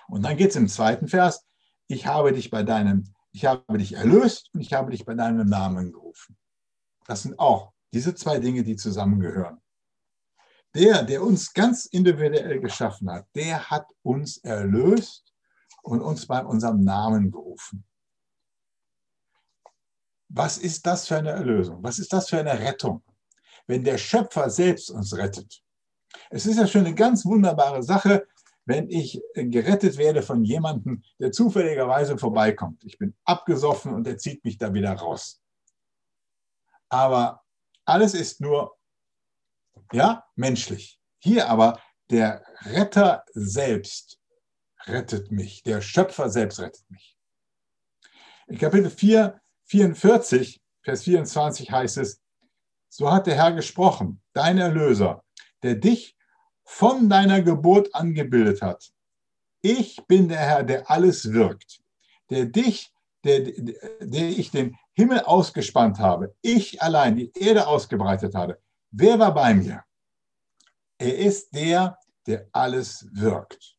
Und 0.07 0.23
dann 0.23 0.37
geht 0.37 0.51
es 0.51 0.57
im 0.57 0.69
zweiten 0.69 1.09
Vers, 1.09 1.47
ich 1.87 2.07
habe 2.07 2.35
dich 2.35 2.51
bei 2.51 2.63
deinem, 2.63 3.05
ich 3.33 3.47
habe 3.47 3.79
dich 3.79 3.95
erlöst 3.95 4.51
und 4.53 4.61
ich 4.61 4.75
habe 4.75 4.91
dich 4.91 5.07
bei 5.07 5.15
deinem 5.15 5.49
Namen 5.49 5.93
gerufen. 5.93 6.37
Das 7.07 7.23
sind 7.23 7.39
auch 7.39 7.74
diese 7.95 8.15
zwei 8.15 8.39
Dinge, 8.39 8.65
die 8.65 8.77
zusammengehören. 8.77 9.61
Der, 10.75 11.05
der 11.05 11.23
uns 11.23 11.53
ganz 11.53 11.87
individuell 11.87 12.61
geschaffen 12.61 13.09
hat, 13.09 13.27
der 13.35 13.71
hat 13.71 13.87
uns 14.03 14.39
erlöst 14.39 15.33
und 15.83 16.01
uns 16.01 16.27
bei 16.27 16.45
unserem 16.45 16.83
Namen 16.83 17.31
gerufen. 17.31 17.87
Was 20.29 20.59
ist 20.59 20.85
das 20.85 21.07
für 21.07 21.17
eine 21.17 21.31
Erlösung? 21.31 21.81
Was 21.83 22.01
ist 22.01 22.13
das 22.13 22.29
für 22.29 22.39
eine 22.39 22.59
Rettung? 22.59 23.05
Wenn 23.69 23.85
der 23.85 23.99
Schöpfer 23.99 24.51
selbst 24.51 24.91
uns 24.91 25.17
rettet. 25.17 25.63
Es 26.31 26.47
ist 26.47 26.59
ja 26.59 26.67
schon 26.67 26.87
eine 26.87 26.95
ganz 26.95 27.25
wunderbare 27.25 27.85
Sache, 27.85 28.27
wenn 28.65 28.89
ich 28.89 29.23
gerettet 29.35 29.97
werde 29.97 30.23
von 30.23 30.43
jemandem, 30.45 31.05
der 31.21 31.31
zufälligerweise 31.31 32.19
vorbeikommt. 32.19 32.83
Ich 32.83 32.99
bin 32.99 33.15
abgesoffen 33.25 33.95
und 33.95 34.07
er 34.09 34.19
zieht 34.19 34.45
mich 34.45 34.59
da 34.59 34.75
wieder 34.75 34.93
raus. 34.95 35.41
Aber 36.89 37.44
alles 37.85 38.15
ist 38.15 38.41
nur, 38.41 38.77
ja, 39.93 40.25
menschlich. 40.35 41.01
Hier 41.19 41.49
aber 41.49 41.81
der 42.11 42.45
Retter 42.63 43.25
selbst 43.33 44.19
rettet 44.87 45.31
mich. 45.31 45.63
Der 45.63 45.81
Schöpfer 45.81 46.29
selbst 46.29 46.61
rettet 46.61 46.91
mich. 46.91 47.17
In 48.47 48.59
Kapitel 48.59 48.91
4, 48.91 49.41
44, 49.65 50.63
Vers 50.83 51.03
24 51.05 51.71
heißt 51.71 51.97
es, 51.99 52.21
so 52.89 53.11
hat 53.11 53.27
der 53.27 53.37
Herr 53.37 53.53
gesprochen, 53.53 54.23
dein 54.35 54.59
Erlöser, 54.59 55.25
der 55.63 55.75
dich 55.75 56.17
von 56.65 57.09
deiner 57.09 57.43
Geburt 57.43 57.95
angebildet 57.95 58.63
hat. 58.63 58.93
Ich 59.63 59.97
bin 60.07 60.29
der 60.29 60.39
Herr, 60.39 60.63
der 60.63 60.91
alles 60.91 61.33
wirkt, 61.33 61.81
der 62.31 62.45
dich, 62.47 62.93
der, 63.25 63.41
der 63.41 64.29
ich 64.29 64.51
den 64.51 64.77
Himmel 64.95 65.21
ausgespannt 65.21 65.99
habe, 65.99 66.35
ich 66.41 66.81
allein 66.81 67.17
die 67.17 67.33
Erde 67.35 67.67
ausgebreitet 67.67 68.35
habe. 68.35 68.59
Wer 68.91 69.19
war 69.19 69.35
bei 69.35 69.55
mir? 69.55 69.83
Er 70.99 71.19
ist 71.19 71.55
der, 71.55 71.99
der 72.27 72.47
alles 72.53 73.09
wirkt. 73.13 73.77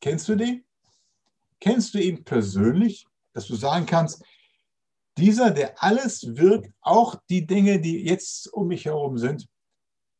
Kennst 0.00 0.28
du 0.28 0.36
den? 0.36 0.64
Kennst 1.60 1.94
du 1.94 1.98
ihn 1.98 2.24
persönlich, 2.24 3.06
dass 3.32 3.46
du 3.46 3.54
sagen 3.54 3.86
kannst, 3.86 4.22
dieser, 5.16 5.50
der 5.50 5.82
alles 5.82 6.36
wirkt, 6.36 6.72
auch 6.80 7.16
die 7.28 7.46
Dinge, 7.46 7.80
die 7.80 8.04
jetzt 8.04 8.52
um 8.52 8.68
mich 8.68 8.84
herum 8.84 9.18
sind, 9.18 9.48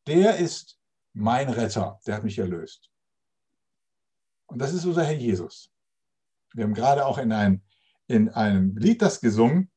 der 0.07 0.37
ist 0.37 0.77
mein 1.13 1.49
Retter, 1.49 1.99
der 2.05 2.15
hat 2.15 2.23
mich 2.23 2.37
erlöst. 2.37 2.89
Und 4.47 4.59
das 4.59 4.73
ist 4.73 4.85
unser 4.85 5.03
Herr 5.03 5.15
Jesus. 5.15 5.71
Wir 6.53 6.65
haben 6.65 6.73
gerade 6.73 7.05
auch 7.05 7.17
in, 7.17 7.31
ein, 7.31 7.63
in 8.07 8.29
einem 8.29 8.75
Lied 8.77 9.01
das 9.01 9.21
gesungen. 9.21 9.71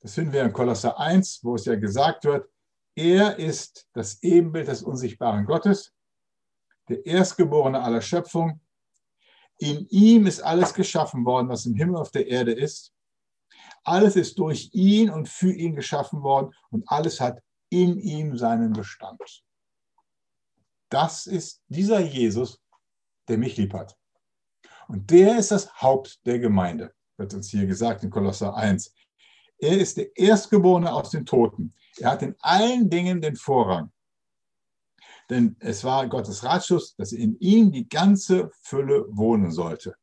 Das 0.00 0.14
finden 0.14 0.32
wir 0.32 0.42
in 0.42 0.52
Kolosser 0.52 0.98
1, 0.98 1.40
wo 1.42 1.54
es 1.54 1.66
ja 1.66 1.76
gesagt 1.76 2.24
wird, 2.24 2.48
er 2.94 3.38
ist 3.38 3.88
das 3.92 4.22
Ebenbild 4.22 4.68
des 4.68 4.82
unsichtbaren 4.82 5.44
Gottes, 5.44 5.92
der 6.88 7.04
Erstgeborene 7.06 7.80
aller 7.80 8.00
Schöpfung. 8.00 8.60
In 9.58 9.86
ihm 9.90 10.26
ist 10.26 10.40
alles 10.40 10.74
geschaffen 10.74 11.24
worden, 11.24 11.48
was 11.48 11.66
im 11.66 11.74
Himmel 11.74 11.96
auf 11.96 12.10
der 12.10 12.26
Erde 12.26 12.52
ist. 12.52 12.92
Alles 13.84 14.16
ist 14.16 14.38
durch 14.38 14.70
ihn 14.72 15.10
und 15.10 15.28
für 15.28 15.52
ihn 15.52 15.74
geschaffen 15.74 16.22
worden 16.22 16.52
und 16.70 16.84
alles 16.88 17.20
hat 17.20 17.42
in 17.68 17.98
ihm 17.98 18.36
seinen 18.36 18.72
Bestand. 18.72 19.20
Das 20.88 21.26
ist 21.26 21.62
dieser 21.68 22.00
Jesus, 22.00 22.60
der 23.28 23.38
mich 23.38 23.56
lieb 23.56 23.74
hat. 23.74 23.96
Und 24.88 25.10
der 25.10 25.38
ist 25.38 25.52
das 25.52 25.80
Haupt 25.80 26.26
der 26.26 26.40
Gemeinde, 26.40 26.92
wird 27.16 27.32
uns 27.32 27.48
hier 27.48 27.66
gesagt 27.66 28.02
in 28.02 28.10
Kolosser 28.10 28.56
1. 28.56 28.92
Er 29.60 29.78
ist 29.78 29.96
der 29.96 30.16
Erstgeborene 30.16 30.92
aus 30.92 31.10
den 31.10 31.26
Toten. 31.26 31.74
Er 31.98 32.12
hat 32.12 32.22
in 32.22 32.34
allen 32.40 32.88
Dingen 32.88 33.20
den 33.20 33.36
Vorrang. 33.36 33.92
Denn 35.28 35.56
es 35.60 35.84
war 35.84 36.08
Gottes 36.08 36.42
Ratschluss, 36.42 36.96
dass 36.96 37.12
in 37.12 37.38
ihm 37.38 37.70
die 37.70 37.88
ganze 37.88 38.50
Fülle 38.62 39.04
wohnen 39.10 39.52
sollte. 39.52 39.94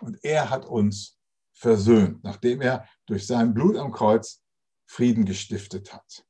Und 0.00 0.18
er 0.24 0.50
hat 0.50 0.64
uns 0.64 1.18
versöhnt, 1.52 2.24
nachdem 2.24 2.60
er 2.60 2.88
durch 3.06 3.26
sein 3.26 3.54
Blut 3.54 3.76
am 3.76 3.92
Kreuz 3.92 4.42
Frieden 4.86 5.24
gestiftet 5.24 5.92
hat. 5.92 6.26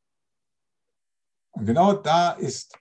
Und 1.52 1.66
genau 1.66 1.94
da 1.94 2.32
ist 2.32 2.78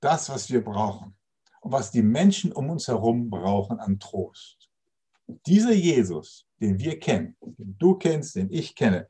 das, 0.00 0.28
was 0.28 0.50
wir 0.50 0.62
brauchen 0.62 1.16
und 1.60 1.72
was 1.72 1.90
die 1.90 2.02
Menschen 2.02 2.52
um 2.52 2.68
uns 2.68 2.88
herum 2.88 3.30
brauchen 3.30 3.78
an 3.78 3.98
Trost. 3.98 4.70
Dieser 5.46 5.72
Jesus, 5.72 6.46
den 6.60 6.78
wir 6.78 6.98
kennen, 6.98 7.36
den 7.40 7.76
du 7.78 7.94
kennst, 7.94 8.36
den 8.36 8.52
ich 8.52 8.74
kenne, 8.74 9.08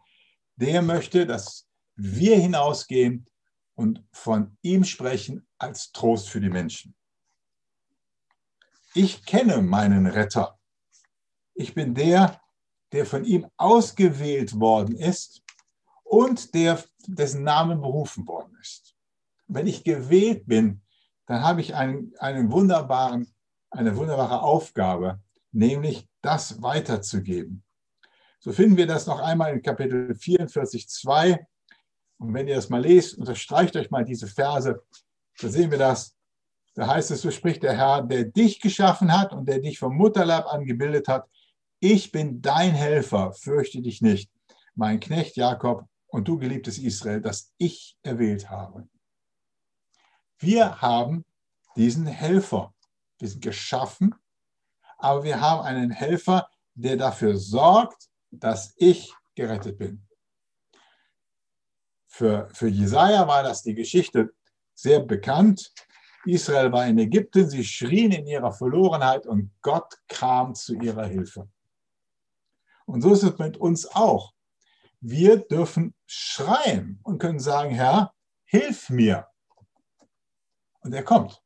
der 0.60 0.82
möchte, 0.82 1.26
dass 1.26 1.66
wir 1.96 2.36
hinausgehen 2.36 3.26
und 3.74 4.04
von 4.12 4.56
ihm 4.62 4.84
sprechen 4.84 5.46
als 5.58 5.92
Trost 5.92 6.28
für 6.28 6.40
die 6.40 6.50
Menschen. 6.50 6.94
Ich 8.94 9.24
kenne 9.24 9.62
meinen 9.62 10.06
Retter. 10.06 10.58
Ich 11.54 11.74
bin 11.74 11.94
der, 11.94 12.40
der 12.92 13.06
von 13.06 13.24
ihm 13.24 13.46
ausgewählt 13.56 14.58
worden 14.58 14.96
ist 14.96 15.42
und 16.04 16.54
der, 16.54 16.82
dessen 17.06 17.44
Namen 17.44 17.80
berufen 17.80 18.26
worden 18.26 18.56
ist. 18.60 18.94
Wenn 19.46 19.66
ich 19.66 19.84
gewählt 19.84 20.46
bin, 20.46 20.82
dann 21.26 21.42
habe 21.42 21.60
ich 21.60 21.74
einen, 21.74 22.12
einen 22.18 22.50
wunderbaren, 22.50 23.32
eine 23.70 23.96
wunderbare 23.96 24.42
Aufgabe, 24.42 25.20
nämlich 25.52 26.08
das 26.20 26.60
weiterzugeben. 26.60 27.62
So 28.42 28.52
finden 28.52 28.78
wir 28.78 28.86
das 28.86 29.06
noch 29.06 29.20
einmal 29.20 29.52
in 29.52 29.60
Kapitel 29.60 30.14
44, 30.14 30.88
2. 30.88 31.46
Und 32.18 32.32
wenn 32.32 32.48
ihr 32.48 32.54
das 32.54 32.70
mal 32.70 32.80
lest, 32.80 33.18
unterstreicht 33.18 33.76
euch 33.76 33.90
mal 33.90 34.04
diese 34.04 34.26
Verse, 34.26 34.82
da 35.40 35.48
sehen 35.48 35.70
wir 35.70 35.78
das. 35.78 36.16
Da 36.74 36.86
heißt 36.86 37.10
es, 37.10 37.20
so 37.20 37.30
spricht 37.30 37.62
der 37.62 37.76
Herr, 37.76 38.02
der 38.02 38.24
dich 38.24 38.60
geschaffen 38.60 39.12
hat 39.12 39.34
und 39.34 39.46
der 39.46 39.58
dich 39.58 39.78
vom 39.78 39.94
Mutterleib 39.94 40.46
an 40.46 40.64
gebildet 40.64 41.06
hat, 41.06 41.28
ich 41.80 42.12
bin 42.12 42.40
dein 42.40 42.72
Helfer, 42.72 43.32
fürchte 43.32 43.82
dich 43.82 44.00
nicht, 44.00 44.30
mein 44.74 45.00
Knecht 45.00 45.36
Jakob 45.36 45.84
und 46.06 46.26
du 46.26 46.38
geliebtes 46.38 46.78
Israel, 46.78 47.20
das 47.20 47.52
ich 47.58 47.98
erwählt 48.02 48.48
habe. 48.48 48.88
Wir 50.38 50.80
haben 50.80 51.26
diesen 51.76 52.06
Helfer. 52.06 52.72
Wir 53.18 53.28
sind 53.28 53.42
geschaffen, 53.42 54.14
aber 54.96 55.24
wir 55.24 55.40
haben 55.40 55.62
einen 55.62 55.90
Helfer, 55.90 56.48
der 56.74 56.96
dafür 56.96 57.36
sorgt, 57.36 58.09
dass 58.30 58.74
ich 58.76 59.14
gerettet 59.34 59.78
bin. 59.78 60.06
Für, 62.08 62.48
für 62.52 62.68
Jesaja 62.68 63.26
war 63.26 63.42
das 63.42 63.62
die 63.62 63.74
Geschichte 63.74 64.34
sehr 64.74 65.00
bekannt. 65.00 65.72
Israel 66.24 66.72
war 66.72 66.86
in 66.86 66.98
Ägypten, 66.98 67.48
sie 67.48 67.64
schrien 67.64 68.12
in 68.12 68.26
ihrer 68.26 68.52
Verlorenheit 68.52 69.26
und 69.26 69.52
Gott 69.62 69.94
kam 70.08 70.54
zu 70.54 70.74
ihrer 70.74 71.06
Hilfe. 71.06 71.48
Und 72.84 73.02
so 73.02 73.12
ist 73.12 73.22
es 73.22 73.38
mit 73.38 73.56
uns 73.56 73.86
auch. 73.86 74.34
Wir 75.00 75.38
dürfen 75.38 75.94
schreien 76.06 77.00
und 77.04 77.18
können 77.18 77.40
sagen, 77.40 77.70
Herr, 77.70 78.12
hilf 78.44 78.90
mir. 78.90 79.28
Und 80.80 80.92
er 80.92 81.04
kommt. 81.04 81.42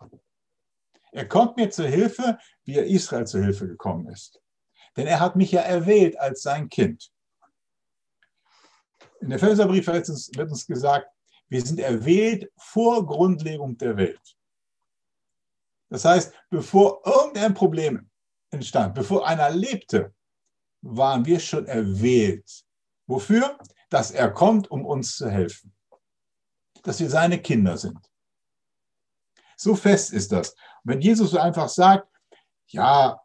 Er 1.12 1.28
kommt 1.28 1.56
mir 1.56 1.70
zur 1.70 1.86
Hilfe, 1.86 2.38
wie 2.64 2.76
er 2.76 2.86
Israel 2.86 3.26
zur 3.26 3.44
Hilfe 3.44 3.68
gekommen 3.68 4.08
ist. 4.08 4.40
Denn 4.96 5.06
er 5.06 5.20
hat 5.20 5.36
mich 5.36 5.52
ja 5.52 5.60
erwählt 5.60 6.18
als 6.18 6.42
sein 6.42 6.68
Kind. 6.68 7.10
In 9.20 9.30
der 9.30 9.42
uns, 9.42 10.30
wird 10.34 10.50
uns 10.50 10.66
gesagt, 10.66 11.08
wir 11.48 11.62
sind 11.62 11.80
erwählt 11.80 12.50
vor 12.56 13.06
Grundlegung 13.06 13.76
der 13.76 13.96
Welt. 13.96 14.36
Das 15.88 16.04
heißt, 16.04 16.32
bevor 16.50 17.02
irgendein 17.06 17.54
Problem 17.54 18.10
entstand, 18.50 18.94
bevor 18.94 19.26
einer 19.26 19.50
lebte, 19.50 20.14
waren 20.82 21.24
wir 21.24 21.40
schon 21.40 21.66
erwählt. 21.66 22.64
Wofür? 23.06 23.58
Dass 23.90 24.10
er 24.10 24.30
kommt, 24.30 24.70
um 24.70 24.84
uns 24.84 25.16
zu 25.16 25.30
helfen. 25.30 25.74
Dass 26.82 27.00
wir 27.00 27.08
seine 27.08 27.40
Kinder 27.40 27.76
sind. 27.76 27.98
So 29.56 29.74
fest 29.74 30.12
ist 30.12 30.32
das. 30.32 30.50
Und 30.50 30.58
wenn 30.84 31.00
Jesus 31.00 31.30
so 31.30 31.38
einfach 31.38 31.68
sagt, 31.68 32.08
ja, 32.68 33.20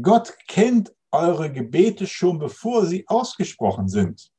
Gott 0.00 0.32
kennt 0.46 0.94
eure 1.12 1.52
Gebete 1.52 2.06
schon, 2.06 2.38
bevor 2.38 2.86
sie 2.86 3.06
ausgesprochen 3.06 3.88
sind, 3.88 4.30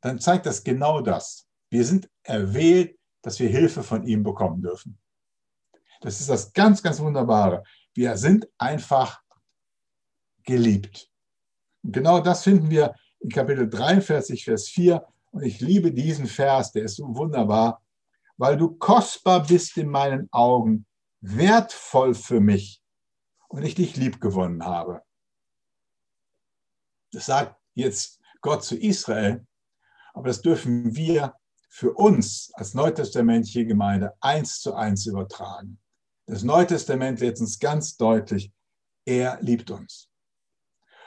dann 0.00 0.20
zeigt 0.20 0.46
das 0.46 0.62
genau 0.62 1.00
das. 1.00 1.46
Wir 1.70 1.84
sind 1.84 2.08
erwählt, 2.22 2.98
dass 3.22 3.40
wir 3.40 3.48
Hilfe 3.48 3.82
von 3.82 4.04
ihm 4.04 4.22
bekommen 4.22 4.62
dürfen. 4.62 4.98
Das 6.00 6.20
ist 6.20 6.28
das 6.28 6.52
ganz, 6.52 6.82
ganz 6.82 7.00
Wunderbare. 7.00 7.64
Wir 7.94 8.16
sind 8.16 8.48
einfach 8.58 9.20
geliebt. 10.44 11.10
Und 11.82 11.92
genau 11.92 12.20
das 12.20 12.44
finden 12.44 12.70
wir 12.70 12.94
in 13.20 13.30
Kapitel 13.30 13.68
43, 13.68 14.44
Vers 14.44 14.68
4. 14.68 15.04
Und 15.32 15.42
ich 15.42 15.60
liebe 15.60 15.92
diesen 15.92 16.26
Vers, 16.26 16.72
der 16.72 16.84
ist 16.84 16.96
so 16.96 17.16
wunderbar, 17.16 17.82
weil 18.36 18.56
du 18.56 18.70
kostbar 18.76 19.44
bist 19.44 19.76
in 19.76 19.88
meinen 19.88 20.28
Augen, 20.30 20.86
wertvoll 21.20 22.14
für 22.14 22.40
mich 22.40 22.80
und 23.48 23.64
ich 23.64 23.74
dich 23.74 23.96
lieb 23.96 24.20
gewonnen 24.20 24.64
habe. 24.64 25.02
Das 27.12 27.26
sagt 27.26 27.56
jetzt 27.74 28.20
Gott 28.40 28.64
zu 28.64 28.76
Israel, 28.76 29.46
aber 30.14 30.28
das 30.28 30.42
dürfen 30.42 30.94
wir 30.94 31.34
für 31.68 31.92
uns 31.92 32.50
als 32.54 32.74
neutestamentliche 32.74 33.66
Gemeinde 33.66 34.14
eins 34.20 34.60
zu 34.60 34.74
eins 34.74 35.06
übertragen. 35.06 35.78
Das 36.26 36.42
Neue 36.42 36.66
Testament 36.66 37.20
lehrt 37.20 37.40
uns 37.40 37.58
ganz 37.58 37.96
deutlich, 37.96 38.52
er 39.04 39.38
liebt 39.40 39.70
uns. 39.70 40.08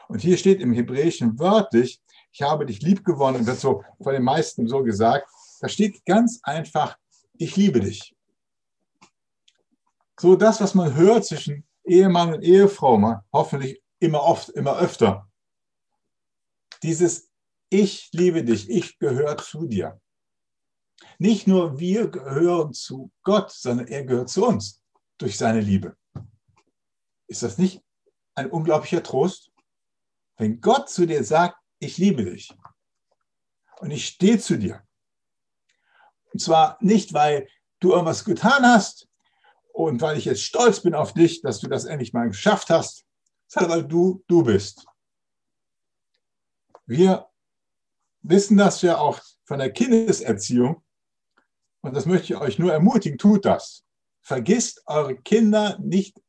Und 0.07 0.19
hier 0.21 0.37
steht 0.37 0.59
im 0.59 0.73
Hebräischen 0.73 1.39
wörtlich, 1.39 2.01
ich 2.31 2.41
habe 2.41 2.65
dich 2.65 2.81
lieb 2.81 3.03
gewonnen, 3.03 3.45
wird 3.45 3.59
so 3.59 3.83
von 4.01 4.13
den 4.13 4.23
meisten 4.23 4.67
so 4.67 4.83
gesagt. 4.83 5.27
Da 5.59 5.67
steht 5.67 6.05
ganz 6.05 6.39
einfach, 6.43 6.97
ich 7.37 7.55
liebe 7.55 7.81
dich. 7.81 8.15
So 10.19 10.35
das, 10.35 10.61
was 10.61 10.73
man 10.73 10.95
hört 10.95 11.25
zwischen 11.25 11.65
Ehemann 11.83 12.33
und 12.33 12.43
Ehefrau, 12.43 13.19
hoffentlich 13.33 13.81
immer 13.99 14.23
oft, 14.23 14.49
immer 14.49 14.77
öfter. 14.77 15.27
Dieses 16.84 17.29
Ich 17.69 18.10
liebe 18.12 18.43
dich, 18.43 18.69
ich 18.69 18.99
gehöre 18.99 19.38
zu 19.38 19.65
dir. 19.65 19.99
Nicht 21.19 21.47
nur 21.47 21.79
wir 21.79 22.10
gehören 22.10 22.73
zu 22.73 23.12
Gott, 23.23 23.51
sondern 23.51 23.88
er 23.88 24.03
gehört 24.03 24.29
zu 24.29 24.45
uns 24.45 24.81
durch 25.17 25.38
seine 25.38 25.62
Liebe. 25.62 25.95
Ist 27.27 27.43
das 27.43 27.57
nicht 27.57 27.81
ein 28.36 28.49
unglaublicher 28.49 29.03
Trost? 29.03 29.51
Wenn 30.38 30.60
Gott 30.60 30.89
zu 30.89 31.05
dir 31.05 31.23
sagt, 31.23 31.57
ich 31.79 31.97
liebe 31.97 32.25
dich 32.25 32.53
und 33.79 33.91
ich 33.91 34.07
stehe 34.07 34.39
zu 34.39 34.57
dir. 34.57 34.84
Und 36.34 36.39
zwar 36.39 36.77
nicht, 36.81 37.13
weil 37.13 37.47
du 37.79 37.91
irgendwas 37.91 38.23
getan 38.23 38.63
hast 38.65 39.07
und 39.73 40.01
weil 40.01 40.17
ich 40.17 40.25
jetzt 40.25 40.43
stolz 40.43 40.81
bin 40.81 40.95
auf 40.95 41.13
dich, 41.13 41.41
dass 41.41 41.60
du 41.60 41.67
das 41.67 41.86
endlich 41.86 42.13
mal 42.13 42.27
geschafft 42.27 42.69
hast, 42.69 43.05
sondern 43.47 43.71
weil 43.71 43.88
du 43.88 44.23
du 44.27 44.43
bist. 44.43 44.86
Wir 46.91 47.30
wissen 48.21 48.58
das 48.58 48.82
ja 48.82 48.97
auch 48.97 49.21
von 49.45 49.60
der 49.60 49.71
Kindeserziehung 49.71 50.84
und 51.80 51.95
das 51.95 52.06
möchte 52.06 52.34
ich 52.34 52.36
euch 52.36 52.60
nur 52.60 52.73
ermutigen, 52.73 53.17
tut 53.17 53.45
das. 53.45 53.86
Vergisst 54.19 54.84
eure 54.88 55.15
Kinder 55.15 55.80
nicht 55.80 56.21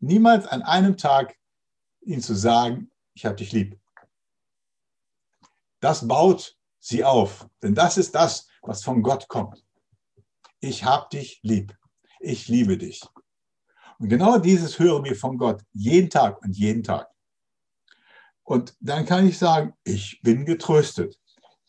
niemals 0.00 0.46
an 0.46 0.62
einem 0.62 0.96
Tag 0.96 1.36
ihnen 2.00 2.22
zu 2.22 2.34
sagen, 2.34 2.90
ich 3.12 3.26
habe 3.26 3.36
dich 3.36 3.52
lieb. 3.52 3.78
Das 5.80 6.08
baut 6.08 6.56
sie 6.78 7.04
auf, 7.04 7.46
denn 7.62 7.74
das 7.74 7.98
ist 7.98 8.14
das, 8.14 8.48
was 8.62 8.82
von 8.82 9.02
Gott 9.02 9.28
kommt. 9.28 9.66
Ich 10.60 10.84
habe 10.84 11.10
dich 11.12 11.40
lieb. 11.42 11.76
Ich 12.20 12.48
liebe 12.48 12.78
dich. 12.78 13.02
Und 13.98 14.08
genau 14.08 14.38
dieses 14.38 14.78
hören 14.78 15.04
wir 15.04 15.14
von 15.14 15.36
Gott 15.36 15.60
jeden 15.74 16.08
Tag 16.08 16.40
und 16.40 16.56
jeden 16.56 16.82
Tag. 16.82 17.06
Und 18.46 18.76
dann 18.78 19.04
kann 19.04 19.26
ich 19.26 19.38
sagen, 19.38 19.74
ich 19.82 20.20
bin 20.22 20.46
getröstet. 20.46 21.18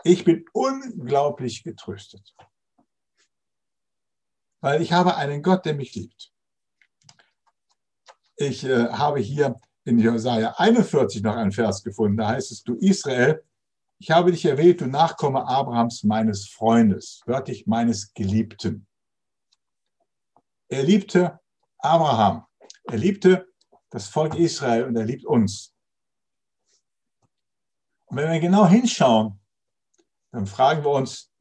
Ich 0.03 0.23
bin 0.23 0.45
unglaublich 0.53 1.63
getröstet. 1.63 2.35
Weil 4.61 4.83
ich 4.83 4.93
habe 4.93 5.15
einen 5.15 5.41
Gott, 5.41 5.65
der 5.65 5.73
mich 5.73 5.95
liebt. 5.95 6.31
Ich 8.35 8.63
äh, 8.63 8.89
habe 8.89 9.19
hier 9.19 9.59
in 9.85 9.97
Jesaja 9.97 10.53
41 10.57 11.23
noch 11.23 11.35
einen 11.35 11.51
Vers 11.51 11.83
gefunden. 11.83 12.17
Da 12.17 12.27
heißt 12.27 12.51
es, 12.51 12.61
du 12.61 12.75
Israel, 12.75 13.43
ich 13.97 14.11
habe 14.11 14.31
dich 14.31 14.45
erwählt, 14.45 14.79
du 14.79 14.85
Nachkomme 14.85 15.47
Abrahams, 15.47 16.03
meines 16.03 16.47
Freundes, 16.47 17.23
wörtlich 17.25 17.65
meines 17.65 18.13
Geliebten. 18.13 18.85
Er 20.69 20.83
liebte 20.83 21.39
Abraham. 21.79 22.45
Er 22.83 22.97
liebte 22.99 23.47
das 23.89 24.07
Volk 24.07 24.35
Israel 24.35 24.83
und 24.83 24.95
er 24.95 25.05
liebt 25.05 25.25
uns. 25.25 25.73
Und 28.07 28.17
wenn 28.17 28.31
wir 28.31 28.39
genau 28.39 28.67
hinschauen, 28.67 29.39
dann 30.31 30.47
fragen 30.47 30.83
wir 30.83 30.91
uns, 30.91 31.31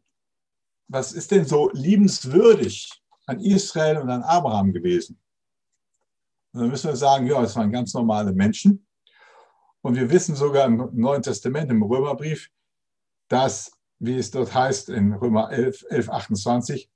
was 0.89 1.13
ist 1.13 1.31
denn 1.31 1.45
so 1.45 1.71
liebenswürdig 1.73 2.91
an 3.27 3.41
Israel 3.41 3.99
und 3.99 4.11
an 4.11 4.23
Abraham 4.23 4.73
gewesen? 4.73 5.21
Und 6.53 6.61
dann 6.61 6.71
müssen 6.71 6.89
wir 6.89 6.97
sagen, 6.97 7.27
ja, 7.27 7.41
das 7.41 7.57
waren 7.57 7.73
ganz 7.73 7.95
normale 7.95 8.33
Menschen. 8.33 8.87
Und 9.83 9.95
wir 9.95 10.11
wissen 10.11 10.35
sogar 10.35 10.67
im 10.67 10.89
Neuen 10.93 11.23
Testament, 11.23 11.71
im 11.71 11.83
Römerbrief, 11.83 12.51
dass, 13.29 13.73
wie 13.99 14.17
es 14.17 14.31
dort 14.31 14.55
heißt 14.55 14.89
in 14.89 15.13
Römer 15.13 15.51
11, 15.51 15.85
11 15.91 16.09
28, 16.09 16.91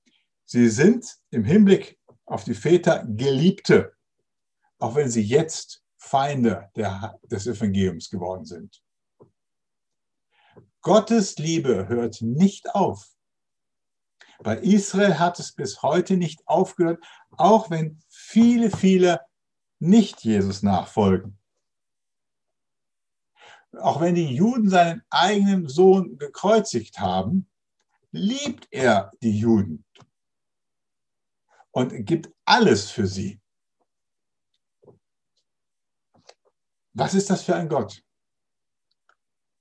sie 0.44 0.68
sind 0.68 1.18
im 1.30 1.44
Hinblick 1.44 1.98
auf 2.26 2.44
die 2.44 2.54
Väter 2.54 3.04
Geliebte, 3.06 3.92
auch 4.78 4.94
wenn 4.94 5.10
sie 5.10 5.22
jetzt 5.22 5.82
Feinde 5.96 6.70
der, 6.74 7.18
des 7.24 7.46
Evangeliums 7.46 8.08
geworden 8.08 8.44
sind. 8.44 8.82
Gottes 10.82 11.36
Liebe 11.38 11.88
hört 11.88 12.22
nicht 12.22 12.74
auf. 12.74 13.06
Bei 14.42 14.56
Israel 14.56 15.18
hat 15.18 15.38
es 15.38 15.52
bis 15.52 15.82
heute 15.82 16.16
nicht 16.16 16.46
aufgehört, 16.46 17.04
auch 17.36 17.70
wenn 17.70 18.00
viele, 18.08 18.70
viele 18.70 19.20
nicht 19.78 20.22
Jesus 20.24 20.62
nachfolgen 20.62 21.40
auch 23.78 24.00
wenn 24.00 24.14
die 24.14 24.34
Juden 24.34 24.68
seinen 24.68 25.02
eigenen 25.10 25.68
Sohn 25.68 26.18
gekreuzigt 26.18 26.98
haben, 26.98 27.48
liebt 28.10 28.68
er 28.70 29.12
die 29.22 29.38
Juden 29.38 29.84
und 31.70 32.04
gibt 32.04 32.30
alles 32.44 32.90
für 32.90 33.06
sie. 33.06 33.40
Was 36.92 37.14
ist 37.14 37.30
das 37.30 37.44
für 37.44 37.54
ein 37.54 37.68
Gott? 37.68 38.02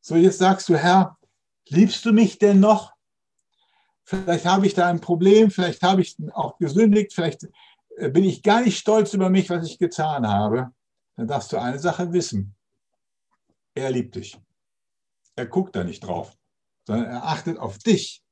So, 0.02 0.16
jetzt 0.16 0.40
sagst 0.40 0.70
du, 0.70 0.76
Herr, 0.76 1.18
liebst 1.68 2.06
du 2.06 2.14
mich 2.14 2.38
denn 2.38 2.60
noch? 2.60 2.94
Vielleicht 4.04 4.46
habe 4.46 4.66
ich 4.66 4.74
da 4.74 4.88
ein 4.88 5.02
Problem, 5.02 5.52
vielleicht 5.52 5.84
habe 5.84 6.02
ich 6.02 6.18
auch 6.34 6.58
gesündigt, 6.58 7.14
vielleicht 7.14 7.48
äh, 7.98 8.10
bin 8.10 8.24
ich 8.24 8.42
gar 8.42 8.62
nicht 8.62 8.80
stolz 8.80 9.14
über 9.14 9.30
mich, 9.30 9.50
was 9.50 9.68
ich 9.68 9.78
getan 9.78 10.28
habe. 10.28 10.72
Dann 11.16 11.28
darfst 11.28 11.52
du 11.52 11.58
eine 11.58 11.80
Sache 11.80 12.12
wissen. 12.12 12.56
Er 13.76 13.92
liebt 13.92 14.16
dich. 14.16 14.40
Er 15.36 15.46
guckt 15.46 15.76
da 15.76 15.84
nicht 15.84 16.00
drauf, 16.00 16.34
sondern 16.88 17.12
er 17.12 17.26
achtet 17.26 17.58
auf 17.60 17.78
dich. 17.78 18.24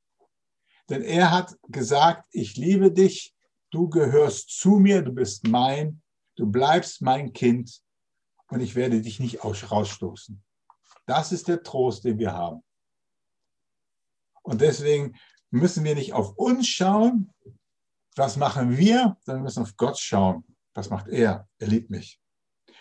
Denn 0.88 1.02
er 1.02 1.30
hat 1.30 1.54
gesagt, 1.68 2.26
ich 2.32 2.56
liebe 2.56 2.90
dich, 2.90 3.34
du 3.70 3.88
gehörst 3.88 4.58
zu 4.58 4.70
mir, 4.78 5.02
du 5.02 5.12
bist 5.12 5.46
mein, 5.46 6.02
du 6.36 6.46
bleibst 6.46 7.02
mein 7.02 7.32
Kind 7.32 7.82
und 8.48 8.60
ich 8.60 8.74
werde 8.74 9.00
dich 9.02 9.20
nicht 9.20 9.44
rausstoßen. 9.44 10.42
Das 11.08 11.32
ist 11.32 11.48
der 11.48 11.62
Trost, 11.62 12.04
den 12.04 12.18
wir 12.18 12.34
haben. 12.34 12.62
Und 14.42 14.60
deswegen 14.60 15.16
müssen 15.50 15.82
wir 15.82 15.94
nicht 15.94 16.12
auf 16.12 16.36
uns 16.36 16.68
schauen, 16.68 17.32
was 18.14 18.36
machen 18.36 18.76
wir, 18.76 19.16
sondern 19.22 19.42
wir 19.42 19.44
müssen 19.44 19.62
auf 19.62 19.74
Gott 19.78 19.98
schauen. 19.98 20.44
Was 20.74 20.90
macht 20.90 21.08
er? 21.08 21.48
Er 21.58 21.66
liebt 21.66 21.88
mich. 21.88 22.20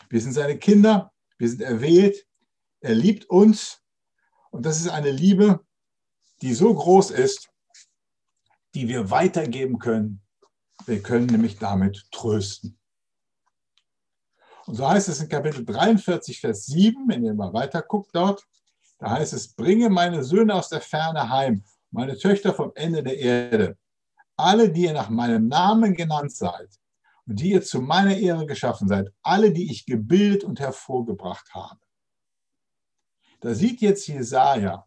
Wir 0.10 0.20
sind 0.20 0.34
seine 0.34 0.58
Kinder, 0.58 1.14
wir 1.38 1.48
sind 1.48 1.62
erwählt, 1.62 2.28
er 2.82 2.96
liebt 2.96 3.30
uns 3.30 3.82
und 4.52 4.66
das 4.66 4.82
ist 4.82 4.90
eine 4.90 5.12
Liebe, 5.12 5.66
die 6.42 6.54
so 6.54 6.74
groß 6.74 7.12
ist, 7.12 7.50
die 8.74 8.90
wir 8.90 9.10
weitergeben 9.10 9.80
können. 9.80 10.22
Wir 10.86 11.02
können 11.02 11.28
nämlich 11.28 11.60
damit 11.60 12.06
trösten. 12.12 12.78
Und 14.68 14.76
so 14.76 14.88
heißt 14.88 15.08
es 15.08 15.22
in 15.22 15.30
Kapitel 15.30 15.64
43, 15.64 16.42
Vers 16.42 16.66
7, 16.66 17.08
wenn 17.08 17.24
ihr 17.24 17.34
mal 17.34 17.54
weiter 17.54 17.82
guckt 17.82 18.10
dort, 18.14 18.46
da 19.00 19.12
heißt 19.12 19.32
es, 19.32 19.54
bringe 19.54 19.90
meine 19.90 20.26
Söhne 20.26 20.56
aus 20.56 20.68
der 20.68 20.82
Ferne 20.82 21.30
heim, 21.30 21.64
meine 21.90 22.18
Töchter 22.18 22.54
vom 22.54 22.74
Ende 22.76 23.02
der 23.02 23.18
Erde, 23.18 23.78
alle, 24.36 24.70
die 24.70 24.84
ihr 24.84 24.94
nach 24.94 25.10
meinem 25.10 25.48
Namen 25.48 25.94
genannt 25.94 26.34
seid 26.36 26.70
und 27.26 27.40
die 27.40 27.52
ihr 27.52 27.62
zu 27.62 27.80
meiner 27.80 28.18
Ehre 28.18 28.46
geschaffen 28.46 28.90
seid, 28.90 29.08
alle, 29.22 29.54
die 29.54 29.72
ich 29.72 29.86
gebildet 29.86 30.44
und 30.44 30.60
hervorgebracht 30.60 31.54
habe. 31.54 31.80
Da 33.40 33.54
sieht 33.54 33.80
jetzt 33.80 34.06
Jesaja, 34.08 34.86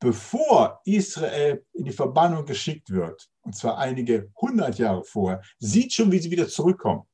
bevor 0.00 0.80
Israel 0.84 1.64
in 1.72 1.84
die 1.84 1.92
Verbannung 1.92 2.46
geschickt 2.46 2.90
wird, 2.90 3.30
und 3.42 3.54
zwar 3.54 3.78
einige 3.78 4.32
hundert 4.40 4.76
Jahre 4.78 5.04
vorher, 5.04 5.40
sieht 5.60 5.92
schon, 5.92 6.10
wie 6.10 6.18
sie 6.18 6.32
wieder 6.32 6.48
zurückkommen. 6.48 7.06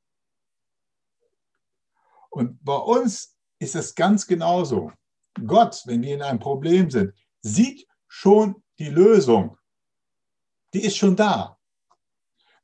Und 2.39 2.65
bei 2.65 2.77
uns 2.77 3.37
ist 3.59 3.75
es 3.75 3.97
ganz 3.97 4.25
genauso. 4.25 4.93
Gott, 5.45 5.83
wenn 5.87 6.03
wir 6.03 6.15
in 6.15 6.23
einem 6.23 6.39
Problem 6.39 6.89
sind, 6.89 7.13
sieht 7.41 7.85
schon 8.07 8.63
die 8.79 8.91
Lösung. 8.91 9.59
Die 10.73 10.85
ist 10.85 10.97
schon 10.97 11.17
da. 11.17 11.59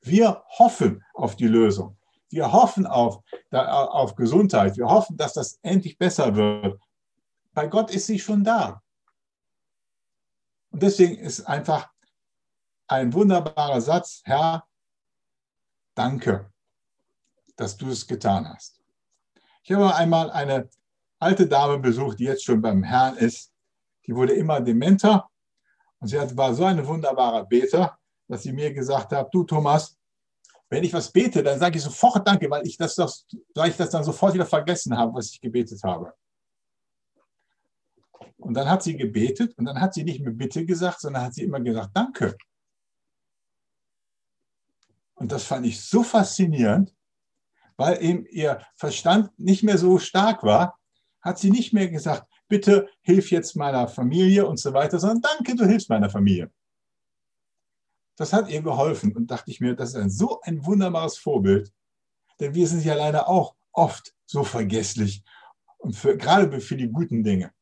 Wir 0.00 0.44
hoffen 0.46 1.02
auf 1.14 1.34
die 1.34 1.48
Lösung. 1.48 1.98
Wir 2.28 2.52
hoffen 2.52 2.86
auf, 2.86 3.18
auf 3.50 4.14
Gesundheit. 4.14 4.76
Wir 4.76 4.86
hoffen, 4.86 5.16
dass 5.16 5.32
das 5.32 5.58
endlich 5.62 5.98
besser 5.98 6.36
wird. 6.36 6.80
Bei 7.52 7.66
Gott 7.66 7.90
ist 7.90 8.06
sie 8.06 8.20
schon 8.20 8.44
da. 8.44 8.80
Und 10.70 10.84
deswegen 10.84 11.16
ist 11.16 11.40
einfach 11.48 11.90
ein 12.86 13.12
wunderbarer 13.12 13.80
Satz, 13.80 14.22
Herr, 14.22 14.68
danke, 15.96 16.52
dass 17.56 17.76
du 17.76 17.88
es 17.88 18.06
getan 18.06 18.48
hast. 18.48 18.83
Ich 19.64 19.72
habe 19.72 19.94
einmal 19.94 20.30
eine 20.30 20.68
alte 21.18 21.46
Dame 21.46 21.78
besucht, 21.78 22.18
die 22.18 22.24
jetzt 22.24 22.44
schon 22.44 22.60
beim 22.60 22.82
Herrn 22.82 23.16
ist. 23.16 23.50
Die 24.06 24.14
wurde 24.14 24.34
immer 24.34 24.60
dementer 24.60 25.30
und 26.00 26.08
sie 26.08 26.18
war 26.36 26.54
so 26.54 26.64
ein 26.64 26.86
wunderbarer 26.86 27.46
Beter, 27.46 27.98
dass 28.28 28.42
sie 28.42 28.52
mir 28.52 28.74
gesagt 28.74 29.12
hat, 29.12 29.32
du 29.32 29.42
Thomas, 29.42 29.96
wenn 30.68 30.84
ich 30.84 30.92
was 30.92 31.10
bete, 31.10 31.42
dann 31.42 31.58
sage 31.58 31.78
ich 31.78 31.82
sofort 31.82 32.28
Danke, 32.28 32.50
weil 32.50 32.66
ich 32.66 32.76
das, 32.76 32.94
das, 32.94 33.26
weil 33.54 33.70
ich 33.70 33.76
das 33.76 33.88
dann 33.88 34.04
sofort 34.04 34.34
wieder 34.34 34.44
vergessen 34.44 34.96
habe, 34.98 35.14
was 35.14 35.30
ich 35.30 35.40
gebetet 35.40 35.82
habe. 35.82 36.12
Und 38.36 38.52
dann 38.52 38.68
hat 38.68 38.82
sie 38.82 38.94
gebetet 38.94 39.56
und 39.56 39.64
dann 39.64 39.80
hat 39.80 39.94
sie 39.94 40.04
nicht 40.04 40.20
mehr 40.20 40.32
Bitte 40.32 40.66
gesagt, 40.66 41.00
sondern 41.00 41.22
hat 41.22 41.34
sie 41.34 41.44
immer 41.44 41.60
gesagt 41.60 41.90
Danke. 41.94 42.36
Und 45.14 45.32
das 45.32 45.44
fand 45.44 45.64
ich 45.64 45.80
so 45.80 46.02
faszinierend, 46.02 46.94
weil 47.76 48.02
eben 48.02 48.26
ihr 48.26 48.60
Verstand 48.76 49.30
nicht 49.38 49.62
mehr 49.62 49.78
so 49.78 49.98
stark 49.98 50.42
war, 50.42 50.78
hat 51.20 51.38
sie 51.38 51.50
nicht 51.50 51.72
mehr 51.72 51.88
gesagt, 51.88 52.26
bitte 52.48 52.88
hilf 53.00 53.30
jetzt 53.30 53.56
meiner 53.56 53.88
Familie 53.88 54.46
und 54.46 54.58
so 54.58 54.72
weiter, 54.72 54.98
sondern 54.98 55.22
danke, 55.22 55.54
du 55.56 55.64
hilfst 55.64 55.88
meiner 55.88 56.10
Familie. 56.10 56.50
Das 58.16 58.32
hat 58.32 58.48
ihr 58.48 58.62
geholfen 58.62 59.14
und 59.16 59.30
dachte 59.30 59.50
ich 59.50 59.60
mir, 59.60 59.74
das 59.74 59.90
ist 59.90 59.96
ein, 59.96 60.10
so 60.10 60.40
ein 60.42 60.64
wunderbares 60.64 61.18
Vorbild, 61.18 61.72
denn 62.40 62.54
wir 62.54 62.68
sind 62.68 62.84
ja 62.84 62.94
leider 62.94 63.28
auch 63.28 63.56
oft 63.72 64.14
so 64.26 64.44
vergesslich 64.44 65.24
und 65.78 65.96
für, 65.96 66.16
gerade 66.16 66.60
für 66.60 66.76
die 66.76 66.88
guten 66.88 67.24
Dinge, 67.24 67.52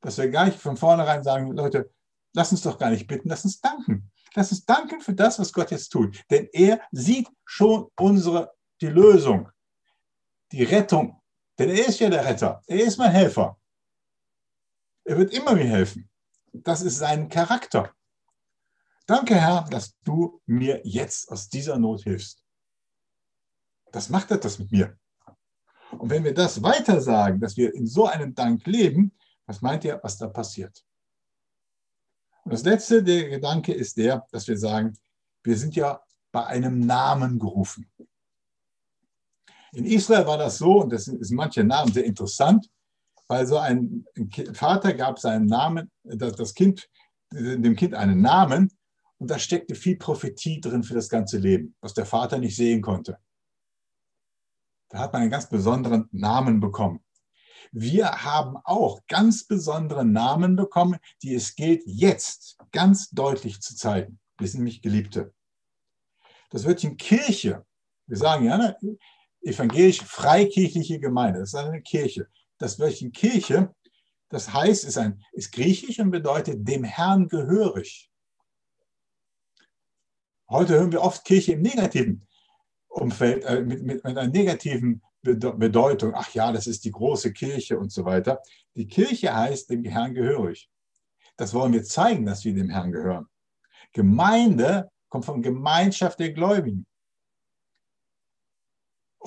dass 0.00 0.18
wir 0.18 0.30
gar 0.30 0.46
nicht 0.46 0.58
von 0.58 0.76
vornherein 0.76 1.22
sagen, 1.22 1.52
Leute, 1.52 1.90
lass 2.34 2.52
uns 2.52 2.62
doch 2.62 2.78
gar 2.78 2.90
nicht 2.90 3.06
bitten, 3.06 3.28
lass 3.28 3.44
uns 3.44 3.60
danken. 3.60 4.10
Lass 4.34 4.52
uns 4.52 4.64
danken 4.64 5.00
für 5.00 5.14
das, 5.14 5.38
was 5.38 5.52
Gott 5.52 5.70
jetzt 5.70 5.88
tut, 5.88 6.22
denn 6.30 6.48
er 6.52 6.80
sieht 6.92 7.28
schon 7.44 7.88
unsere, 7.98 8.52
die 8.80 8.86
Lösung, 8.86 9.50
die 10.52 10.64
Rettung, 10.64 11.20
denn 11.58 11.70
er 11.70 11.88
ist 11.88 12.00
ja 12.00 12.08
der 12.08 12.24
Retter, 12.24 12.62
er 12.66 12.84
ist 12.84 12.98
mein 12.98 13.10
Helfer. 13.10 13.58
Er 15.04 15.18
wird 15.18 15.32
immer 15.32 15.54
mir 15.54 15.64
helfen. 15.64 16.08
Das 16.52 16.82
ist 16.82 16.98
sein 16.98 17.28
Charakter. 17.28 17.94
Danke, 19.06 19.34
Herr, 19.36 19.64
dass 19.70 19.98
du 20.00 20.40
mir 20.44 20.82
jetzt 20.84 21.30
aus 21.30 21.48
dieser 21.48 21.78
Not 21.78 22.02
hilfst. 22.02 22.44
Das 23.90 24.10
macht 24.10 24.30
etwas 24.30 24.58
mit 24.58 24.70
mir. 24.70 24.98
Und 25.92 26.10
wenn 26.10 26.24
wir 26.24 26.34
das 26.34 26.62
weiter 26.62 27.00
sagen, 27.00 27.40
dass 27.40 27.56
wir 27.56 27.74
in 27.74 27.86
so 27.86 28.06
einem 28.06 28.34
Dank 28.34 28.66
leben, 28.66 29.16
was 29.46 29.62
meint 29.62 29.84
ihr, 29.84 29.98
was 30.02 30.18
da 30.18 30.28
passiert? 30.28 30.84
Und 32.44 32.52
das 32.52 32.64
letzte, 32.64 33.02
der 33.02 33.30
Gedanke 33.30 33.72
ist 33.72 33.96
der, 33.96 34.26
dass 34.30 34.46
wir 34.46 34.58
sagen, 34.58 34.96
wir 35.42 35.56
sind 35.56 35.74
ja 35.74 36.02
bei 36.30 36.44
einem 36.46 36.80
Namen 36.80 37.38
gerufen. 37.38 37.90
In 39.72 39.84
Israel 39.84 40.26
war 40.26 40.38
das 40.38 40.58
so, 40.58 40.82
und 40.82 40.92
das 40.92 41.04
sind 41.04 41.30
manche 41.32 41.64
Namen 41.64 41.92
sehr 41.92 42.04
interessant, 42.04 42.68
weil 43.26 43.46
so 43.46 43.58
ein 43.58 44.04
Vater 44.54 44.94
gab 44.94 45.18
seinen 45.18 45.46
Namen, 45.46 45.90
das 46.04 46.54
Kind, 46.54 46.88
dem 47.32 47.76
Kind 47.76 47.94
einen 47.94 48.20
Namen 48.20 48.72
und 49.18 49.30
da 49.30 49.38
steckte 49.38 49.74
viel 49.74 49.96
Prophetie 49.96 50.60
drin 50.60 50.82
für 50.82 50.94
das 50.94 51.08
ganze 51.08 51.38
Leben, 51.38 51.74
was 51.80 51.92
der 51.92 52.06
Vater 52.06 52.38
nicht 52.38 52.56
sehen 52.56 52.80
konnte. 52.80 53.18
Da 54.88 55.00
hat 55.00 55.12
man 55.12 55.22
einen 55.22 55.30
ganz 55.30 55.48
besonderen 55.48 56.08
Namen 56.12 56.60
bekommen. 56.60 57.04
Wir 57.72 58.24
haben 58.24 58.56
auch 58.64 59.00
ganz 59.08 59.46
besondere 59.46 60.04
Namen 60.04 60.56
bekommen, 60.56 60.98
die 61.22 61.34
es 61.34 61.54
gilt 61.54 61.82
jetzt 61.84 62.56
ganz 62.72 63.10
deutlich 63.10 63.60
zu 63.60 63.76
zeigen. 63.76 64.18
Wir 64.38 64.48
sind 64.48 64.60
nämlich 64.60 64.80
Geliebte. 64.80 65.34
Das 66.50 66.64
Wörtchen 66.64 66.96
Kirche, 66.96 67.66
wir 68.06 68.16
sagen 68.16 68.46
ja, 68.46 68.56
ne, 68.56 68.78
evangelisch 69.42 70.02
freikirchliche 70.02 71.00
Gemeinde, 71.00 71.40
das 71.40 71.50
ist 71.50 71.54
eine 71.54 71.82
Kirche 71.82 72.28
das 72.58 72.78
Wörtchen 72.78 73.12
Kirche, 73.12 73.74
das 74.28 74.52
heißt, 74.52 74.84
ist, 74.84 74.98
ein, 74.98 75.24
ist 75.32 75.52
griechisch 75.52 75.98
und 76.00 76.10
bedeutet 76.10 76.68
dem 76.68 76.84
Herrn 76.84 77.28
gehörig. 77.28 78.10
Heute 80.50 80.74
hören 80.74 80.92
wir 80.92 81.02
oft 81.02 81.24
Kirche 81.24 81.52
im 81.52 81.62
negativen 81.62 82.26
Umfeld, 82.88 83.44
äh, 83.44 83.62
mit, 83.62 83.82
mit, 83.82 84.04
mit 84.04 84.04
einer 84.04 84.26
negativen 84.26 85.02
Bedeutung. 85.22 86.12
Ach 86.14 86.32
ja, 86.34 86.52
das 86.52 86.66
ist 86.66 86.84
die 86.84 86.90
große 86.90 87.32
Kirche 87.32 87.78
und 87.78 87.90
so 87.90 88.04
weiter. 88.04 88.40
Die 88.74 88.86
Kirche 88.86 89.34
heißt 89.34 89.70
dem 89.70 89.84
Herrn 89.84 90.14
gehörig. 90.14 90.70
Das 91.36 91.54
wollen 91.54 91.72
wir 91.72 91.84
zeigen, 91.84 92.26
dass 92.26 92.44
wir 92.44 92.54
dem 92.54 92.70
Herrn 92.70 92.92
gehören. 92.92 93.26
Gemeinde 93.92 94.90
kommt 95.08 95.24
von 95.24 95.42
Gemeinschaft 95.42 96.18
der 96.18 96.32
Gläubigen. 96.32 96.86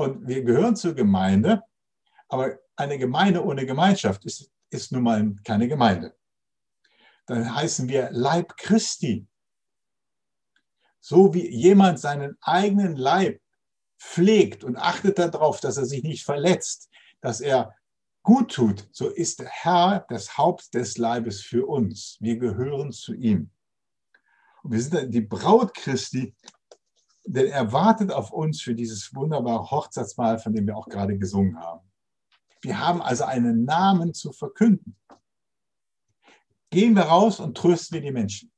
Und 0.01 0.27
wir 0.27 0.43
gehören 0.43 0.75
zur 0.75 0.95
Gemeinde, 0.95 1.61
aber 2.27 2.57
eine 2.75 2.97
Gemeinde 2.97 3.45
ohne 3.45 3.67
Gemeinschaft 3.67 4.25
ist, 4.25 4.51
ist 4.71 4.91
nun 4.91 5.03
mal 5.03 5.35
keine 5.43 5.67
Gemeinde. 5.67 6.15
Dann 7.27 7.53
heißen 7.53 7.87
wir 7.87 8.09
Leib 8.11 8.57
Christi. 8.57 9.27
So 10.99 11.35
wie 11.35 11.47
jemand 11.47 11.99
seinen 11.99 12.35
eigenen 12.41 12.95
Leib 12.95 13.39
pflegt 13.99 14.63
und 14.63 14.75
achtet 14.75 15.19
darauf, 15.19 15.59
dass 15.59 15.77
er 15.77 15.85
sich 15.85 16.01
nicht 16.01 16.25
verletzt, 16.25 16.89
dass 17.21 17.39
er 17.39 17.75
gut 18.23 18.51
tut, 18.55 18.89
so 18.91 19.07
ist 19.07 19.39
der 19.39 19.49
Herr 19.49 20.05
das 20.09 20.35
Haupt 20.35 20.73
des 20.73 20.97
Leibes 20.97 21.41
für 21.41 21.67
uns. 21.67 22.17
Wir 22.19 22.37
gehören 22.37 22.91
zu 22.91 23.13
ihm. 23.13 23.51
Und 24.63 24.71
wir 24.71 24.81
sind 24.81 25.13
die 25.13 25.21
Braut 25.21 25.75
Christi, 25.75 26.35
denn 27.23 27.47
er 27.47 27.71
wartet 27.71 28.11
auf 28.11 28.31
uns 28.31 28.61
für 28.61 28.75
dieses 28.75 29.13
wunderbare 29.13 29.69
Hochzeitsmahl, 29.69 30.39
von 30.39 30.53
dem 30.53 30.67
wir 30.67 30.77
auch 30.77 30.89
gerade 30.89 31.17
gesungen 31.17 31.59
haben. 31.59 31.91
Wir 32.61 32.79
haben 32.79 33.01
also 33.01 33.23
einen 33.23 33.65
Namen 33.65 34.13
zu 34.13 34.31
verkünden. 34.31 34.95
Gehen 36.69 36.95
wir 36.95 37.03
raus 37.03 37.39
und 37.39 37.57
trösten 37.57 37.95
wir 37.95 38.01
die 38.01 38.11
Menschen. 38.11 38.51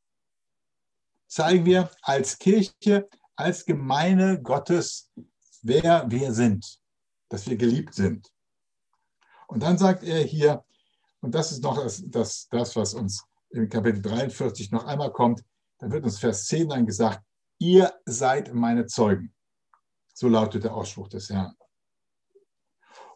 Zeigen 1.27 1.65
wir 1.65 1.89
als 2.01 2.37
Kirche, 2.37 3.09
als 3.35 3.65
Gemeinde 3.65 4.41
Gottes, 4.41 5.11
wer 5.61 6.09
wir 6.09 6.31
sind, 6.33 6.79
dass 7.29 7.47
wir 7.47 7.57
geliebt 7.57 7.93
sind. 7.93 8.31
Und 9.47 9.63
dann 9.63 9.77
sagt 9.77 10.03
er 10.03 10.23
hier, 10.23 10.63
und 11.21 11.33
das 11.33 11.51
ist 11.51 11.63
noch 11.63 11.81
das, 11.81 12.03
das, 12.05 12.47
das 12.49 12.75
was 12.75 12.93
uns 12.93 13.25
im 13.49 13.69
Kapitel 13.69 14.01
43 14.01 14.71
noch 14.71 14.85
einmal 14.85 15.11
kommt, 15.11 15.43
dann 15.79 15.91
wird 15.91 16.03
uns 16.03 16.19
Vers 16.19 16.45
10 16.45 16.69
dann 16.69 16.85
gesagt, 16.85 17.23
ihr 17.63 17.93
seid 18.05 18.53
meine 18.53 18.87
Zeugen. 18.87 19.33
So 20.13 20.27
lautet 20.27 20.65
der 20.65 20.75
Ausspruch 20.75 21.07
des 21.07 21.29
Herrn 21.29 21.55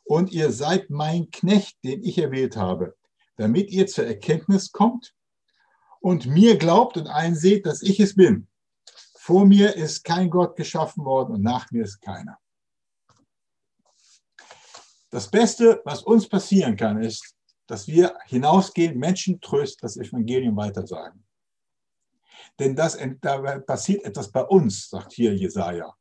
und 0.06 0.32
ihr 0.32 0.52
seid 0.52 0.90
mein 0.90 1.30
Knecht, 1.32 1.84
den 1.84 2.02
ich 2.02 2.18
erwählt 2.18 2.56
habe, 2.56 2.96
damit 3.36 3.70
ihr 3.70 3.88
zur 3.88 4.06
Erkenntnis 4.06 4.72
kommt 4.72 5.14
und 6.00 6.26
mir 6.26 6.58
glaubt 6.58 6.96
und 6.96 7.08
einseht, 7.08 7.66
dass 7.66 7.82
ich 7.82 8.00
es 8.00 8.16
bin. 8.16 8.48
Vor 9.18 9.46
mir 9.46 9.76
ist 9.76 10.06
kein 10.06 10.30
Gott 10.30 10.56
geschaffen 10.56 11.04
worden 11.04 11.36
und 11.36 11.44
nach 11.44 11.70
mir 11.72 11.84
ist 11.84 12.00
keiner. 12.00 12.40
Das 15.10 15.30
Beste, 15.30 15.82
was 15.84 16.04
uns 16.04 16.28
passieren 16.28 16.78
kann, 16.78 17.02
ist, 17.02 17.36
dass 17.68 17.88
wir 17.88 18.18
hinausgehen, 18.26 18.98
Menschen 18.98 19.42
trösten, 19.42 19.80
das 19.82 19.98
Evangelium 19.98 20.56
weitersagen. 20.56 21.27
Denn 22.60 22.76
das, 22.76 22.98
da 23.22 23.60
passiert 23.60 24.04
etwas 24.04 24.32
bei 24.32 24.41
uns, 24.41 24.89
sagt 24.89 25.13
hier 25.13 25.36
Jesaja. 25.36 25.93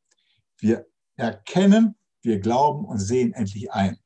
Wir 0.59 0.87
erkennen, 1.16 1.97
wir 2.23 2.40
glauben 2.40 2.85
und 2.85 2.99
sehen 2.99 3.33
endlich 3.35 3.71
ein. 3.73 3.99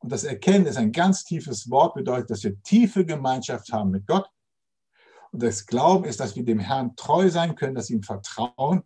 Und 0.00 0.10
das 0.10 0.24
Erkennen 0.24 0.66
ist 0.66 0.76
ein 0.76 0.92
ganz 0.92 1.24
tiefes 1.24 1.70
Wort, 1.70 1.94
bedeutet, 1.94 2.30
dass 2.30 2.42
wir 2.42 2.60
tiefe 2.62 3.04
Gemeinschaft 3.04 3.70
haben 3.70 3.90
mit 3.90 4.06
Gott. 4.06 4.28
Und 5.30 5.42
das 5.42 5.66
Glauben 5.66 6.04
ist, 6.04 6.20
dass 6.20 6.34
wir 6.34 6.44
dem 6.44 6.58
Herrn 6.58 6.96
treu 6.96 7.28
sein 7.28 7.54
können, 7.54 7.74
dass 7.74 7.90
wir 7.90 7.96
ihm 7.96 8.02
vertrauen. 8.02 8.82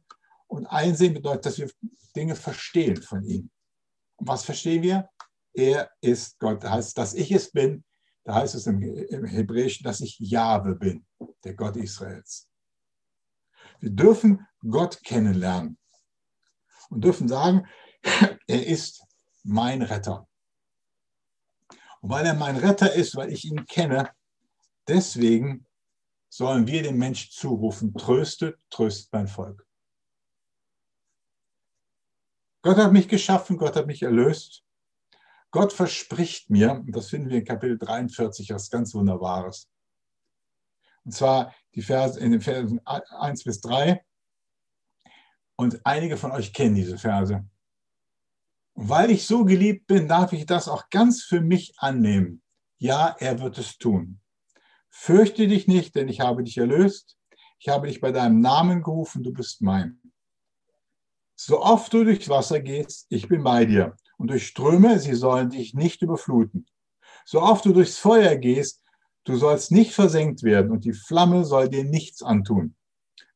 Und 0.49 0.67
einsehen 0.67 1.15
bedeutet, 1.15 1.47
dass 1.47 1.59
wir 1.59 1.71
Dinge 2.15 2.35
verstehen 2.35 3.01
von 3.01 3.23
ihm. 3.25 3.51
Und 4.17 4.29
was 4.29 4.45
verstehen 4.45 4.83
wir? 4.83 5.09
Er 5.53 5.91
ist 6.01 6.39
Gott. 6.39 6.63
Das 6.63 6.71
heißt, 6.71 6.99
dass 6.99 7.15
ich 7.15 7.31
es 7.31 7.51
bin. 7.53 7.85
Da 8.25 8.37
heißt 8.37 8.55
es 8.55 8.67
im, 8.67 8.81
Hebräischen, 8.81 9.85
dass 9.85 10.01
ich 10.01 10.19
Jahwe 10.19 10.75
bin, 10.75 11.07
der 11.45 11.55
Gott 11.55 11.77
Israels. 11.77 12.49
Wir 13.81 13.91
dürfen 13.91 14.47
Gott 14.67 15.03
kennenlernen 15.05 15.79
und 16.89 17.05
dürfen 17.05 17.29
sagen, 17.29 17.67
er 18.47 18.67
ist 18.67 19.05
mein 19.43 19.83
Retter. 19.83 20.27
Und 22.01 22.11
weil 22.11 22.25
er 22.25 22.35
mein 22.35 22.57
Retter 22.57 22.95
ist, 22.95 23.15
weil 23.15 23.31
ich 23.31 23.45
ihn 23.45 23.67
kenne, 23.67 24.11
deswegen 24.89 25.67
sollen 26.31 26.67
wir 26.67 26.83
den 26.83 26.97
Menschen 26.97 27.31
zurufen, 27.31 27.95
tröstet, 27.95 28.59
tröstet 28.71 29.13
mein 29.13 29.29
Volk. 29.29 29.67
Gott 32.63 32.79
hat 32.79 32.93
mich 32.93 33.09
geschaffen, 33.09 33.59
Gott 33.59 33.77
hat 33.77 33.87
mich 33.87 34.03
erlöst. 34.03 34.65
Gott 35.55 35.73
verspricht 35.73 36.51
mir, 36.51 36.73
und 36.73 36.91
das 36.97 37.11
finden 37.11 37.31
wir 37.31 37.39
in 37.39 37.45
Kapitel 37.45 37.79
43, 37.79 38.51
was 38.51 38.71
ganz 38.71 38.93
Wunderbares. 38.93 39.71
Und 41.05 41.13
zwar 41.13 41.55
die 41.77 41.83
Verse, 41.83 42.19
in 42.19 42.33
den 42.33 42.41
Versen 42.41 42.85
1 42.85 43.45
bis 43.45 43.61
3. 43.61 44.05
Und 45.55 45.81
einige 45.87 46.17
von 46.17 46.33
euch 46.33 46.53
kennen 46.53 46.75
diese 46.75 46.99
Verse. 46.99 47.45
Weil 48.75 49.13
ich 49.13 49.29
so 49.29 49.45
geliebt 49.45 49.87
bin, 49.87 50.09
darf 50.09 50.33
ich 50.33 50.45
das 50.45 50.67
auch 50.67 50.91
ganz 50.91 51.23
für 51.23 51.41
mich 51.41 51.73
annehmen. 51.77 52.43
Ja, 52.79 53.15
er 53.21 53.39
wird 53.39 53.57
es 53.57 53.79
tun. 53.79 54.19
Fürchte 54.91 55.47
dich 55.47 55.69
nicht, 55.69 55.95
denn 55.95 56.09
ich 56.09 56.19
habe 56.19 56.43
dich 56.43 56.59
erlöst. 56.59 57.17
Ich 57.61 57.69
habe 57.69 57.87
dich 57.87 58.01
bei 58.01 58.11
deinem 58.11 58.41
Namen 58.41 58.83
gerufen, 58.83 59.23
du 59.23 59.33
bist 59.33 59.63
mein. 59.63 60.01
So 61.37 61.63
oft 61.63 61.93
du 61.93 62.03
durchs 62.03 62.29
Wasser 62.29 62.59
gehst, 62.59 63.07
ich 63.09 63.29
bin 63.29 63.45
bei 63.45 63.65
dir. 63.65 63.97
Und 64.17 64.29
durch 64.31 64.47
Ströme, 64.47 64.99
sie 64.99 65.15
sollen 65.15 65.51
dich 65.51 65.75
nicht 65.75 66.03
überfluten. 66.03 66.67
So 67.25 67.43
oft 67.43 67.65
du 67.65 67.73
durchs 67.73 67.99
Feuer 67.99 68.37
gehst, 68.37 68.83
du 69.25 69.37
sollst 69.37 69.73
nicht 69.73 69.93
versenkt 69.93 70.43
werden 70.43 70.71
und 70.71 70.85
die 70.85 70.93
Flamme 70.93 71.45
soll 71.45 71.69
dir 71.69 71.85
nichts 71.85 72.23
antun. 72.23 72.77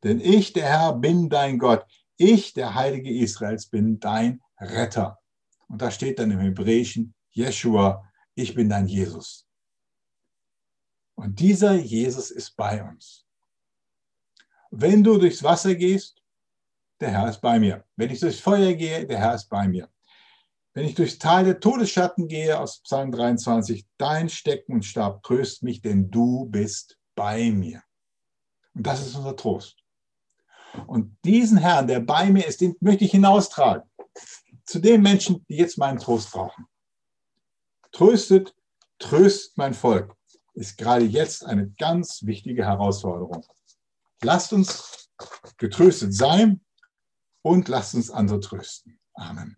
Denn 0.04 0.20
ich, 0.20 0.52
der 0.52 0.66
Herr, 0.66 0.92
bin 0.92 1.28
dein 1.28 1.58
Gott. 1.58 1.84
Ich, 2.16 2.52
der 2.52 2.74
Heilige 2.74 3.10
Israels, 3.10 3.66
bin 3.66 3.98
dein 3.98 4.40
Retter. 4.60 5.18
Und 5.68 5.82
da 5.82 5.90
steht 5.90 6.18
dann 6.18 6.30
im 6.30 6.40
Hebräischen, 6.40 7.14
Jeshua, 7.30 8.04
ich 8.34 8.54
bin 8.54 8.68
dein 8.68 8.86
Jesus. 8.86 9.46
Und 11.14 11.40
dieser 11.40 11.74
Jesus 11.74 12.30
ist 12.30 12.56
bei 12.56 12.82
uns. 12.82 13.26
Wenn 14.70 15.02
du 15.02 15.18
durchs 15.18 15.42
Wasser 15.42 15.74
gehst, 15.74 16.22
der 17.00 17.10
Herr 17.10 17.28
ist 17.28 17.40
bei 17.40 17.58
mir. 17.58 17.84
Wenn 17.96 18.10
ich 18.10 18.20
durchs 18.20 18.40
Feuer 18.40 18.72
gehe, 18.74 19.06
der 19.06 19.18
Herr 19.18 19.34
ist 19.34 19.48
bei 19.48 19.66
mir. 19.66 19.88
Wenn 20.78 20.86
ich 20.86 20.94
durchs 20.94 21.18
Tal 21.18 21.44
der 21.44 21.58
Todesschatten 21.58 22.28
gehe, 22.28 22.56
aus 22.56 22.82
Psalm 22.82 23.10
23, 23.10 23.84
dein 23.96 24.28
Stecken 24.28 24.74
und 24.74 24.84
Stab 24.84 25.24
tröst 25.24 25.64
mich, 25.64 25.82
denn 25.82 26.08
du 26.08 26.46
bist 26.46 27.00
bei 27.16 27.50
mir. 27.50 27.82
Und 28.74 28.86
das 28.86 29.04
ist 29.04 29.16
unser 29.16 29.34
Trost. 29.34 29.76
Und 30.86 31.18
diesen 31.24 31.58
Herrn, 31.58 31.88
der 31.88 31.98
bei 31.98 32.30
mir 32.30 32.46
ist, 32.46 32.60
den 32.60 32.76
möchte 32.78 33.04
ich 33.04 33.10
hinaustragen. 33.10 33.90
Zu 34.66 34.78
den 34.78 35.02
Menschen, 35.02 35.44
die 35.48 35.56
jetzt 35.56 35.78
meinen 35.78 35.98
Trost 35.98 36.30
brauchen. 36.30 36.68
Tröstet, 37.90 38.54
tröst 39.00 39.58
mein 39.58 39.74
Volk, 39.74 40.14
ist 40.54 40.78
gerade 40.78 41.06
jetzt 41.06 41.44
eine 41.44 41.70
ganz 41.70 42.24
wichtige 42.24 42.64
Herausforderung. 42.64 43.44
Lasst 44.22 44.52
uns 44.52 45.10
getröstet 45.56 46.14
sein 46.14 46.60
und 47.42 47.66
lasst 47.66 47.96
uns 47.96 48.12
andere 48.12 48.38
trösten. 48.38 49.00
Amen. 49.14 49.56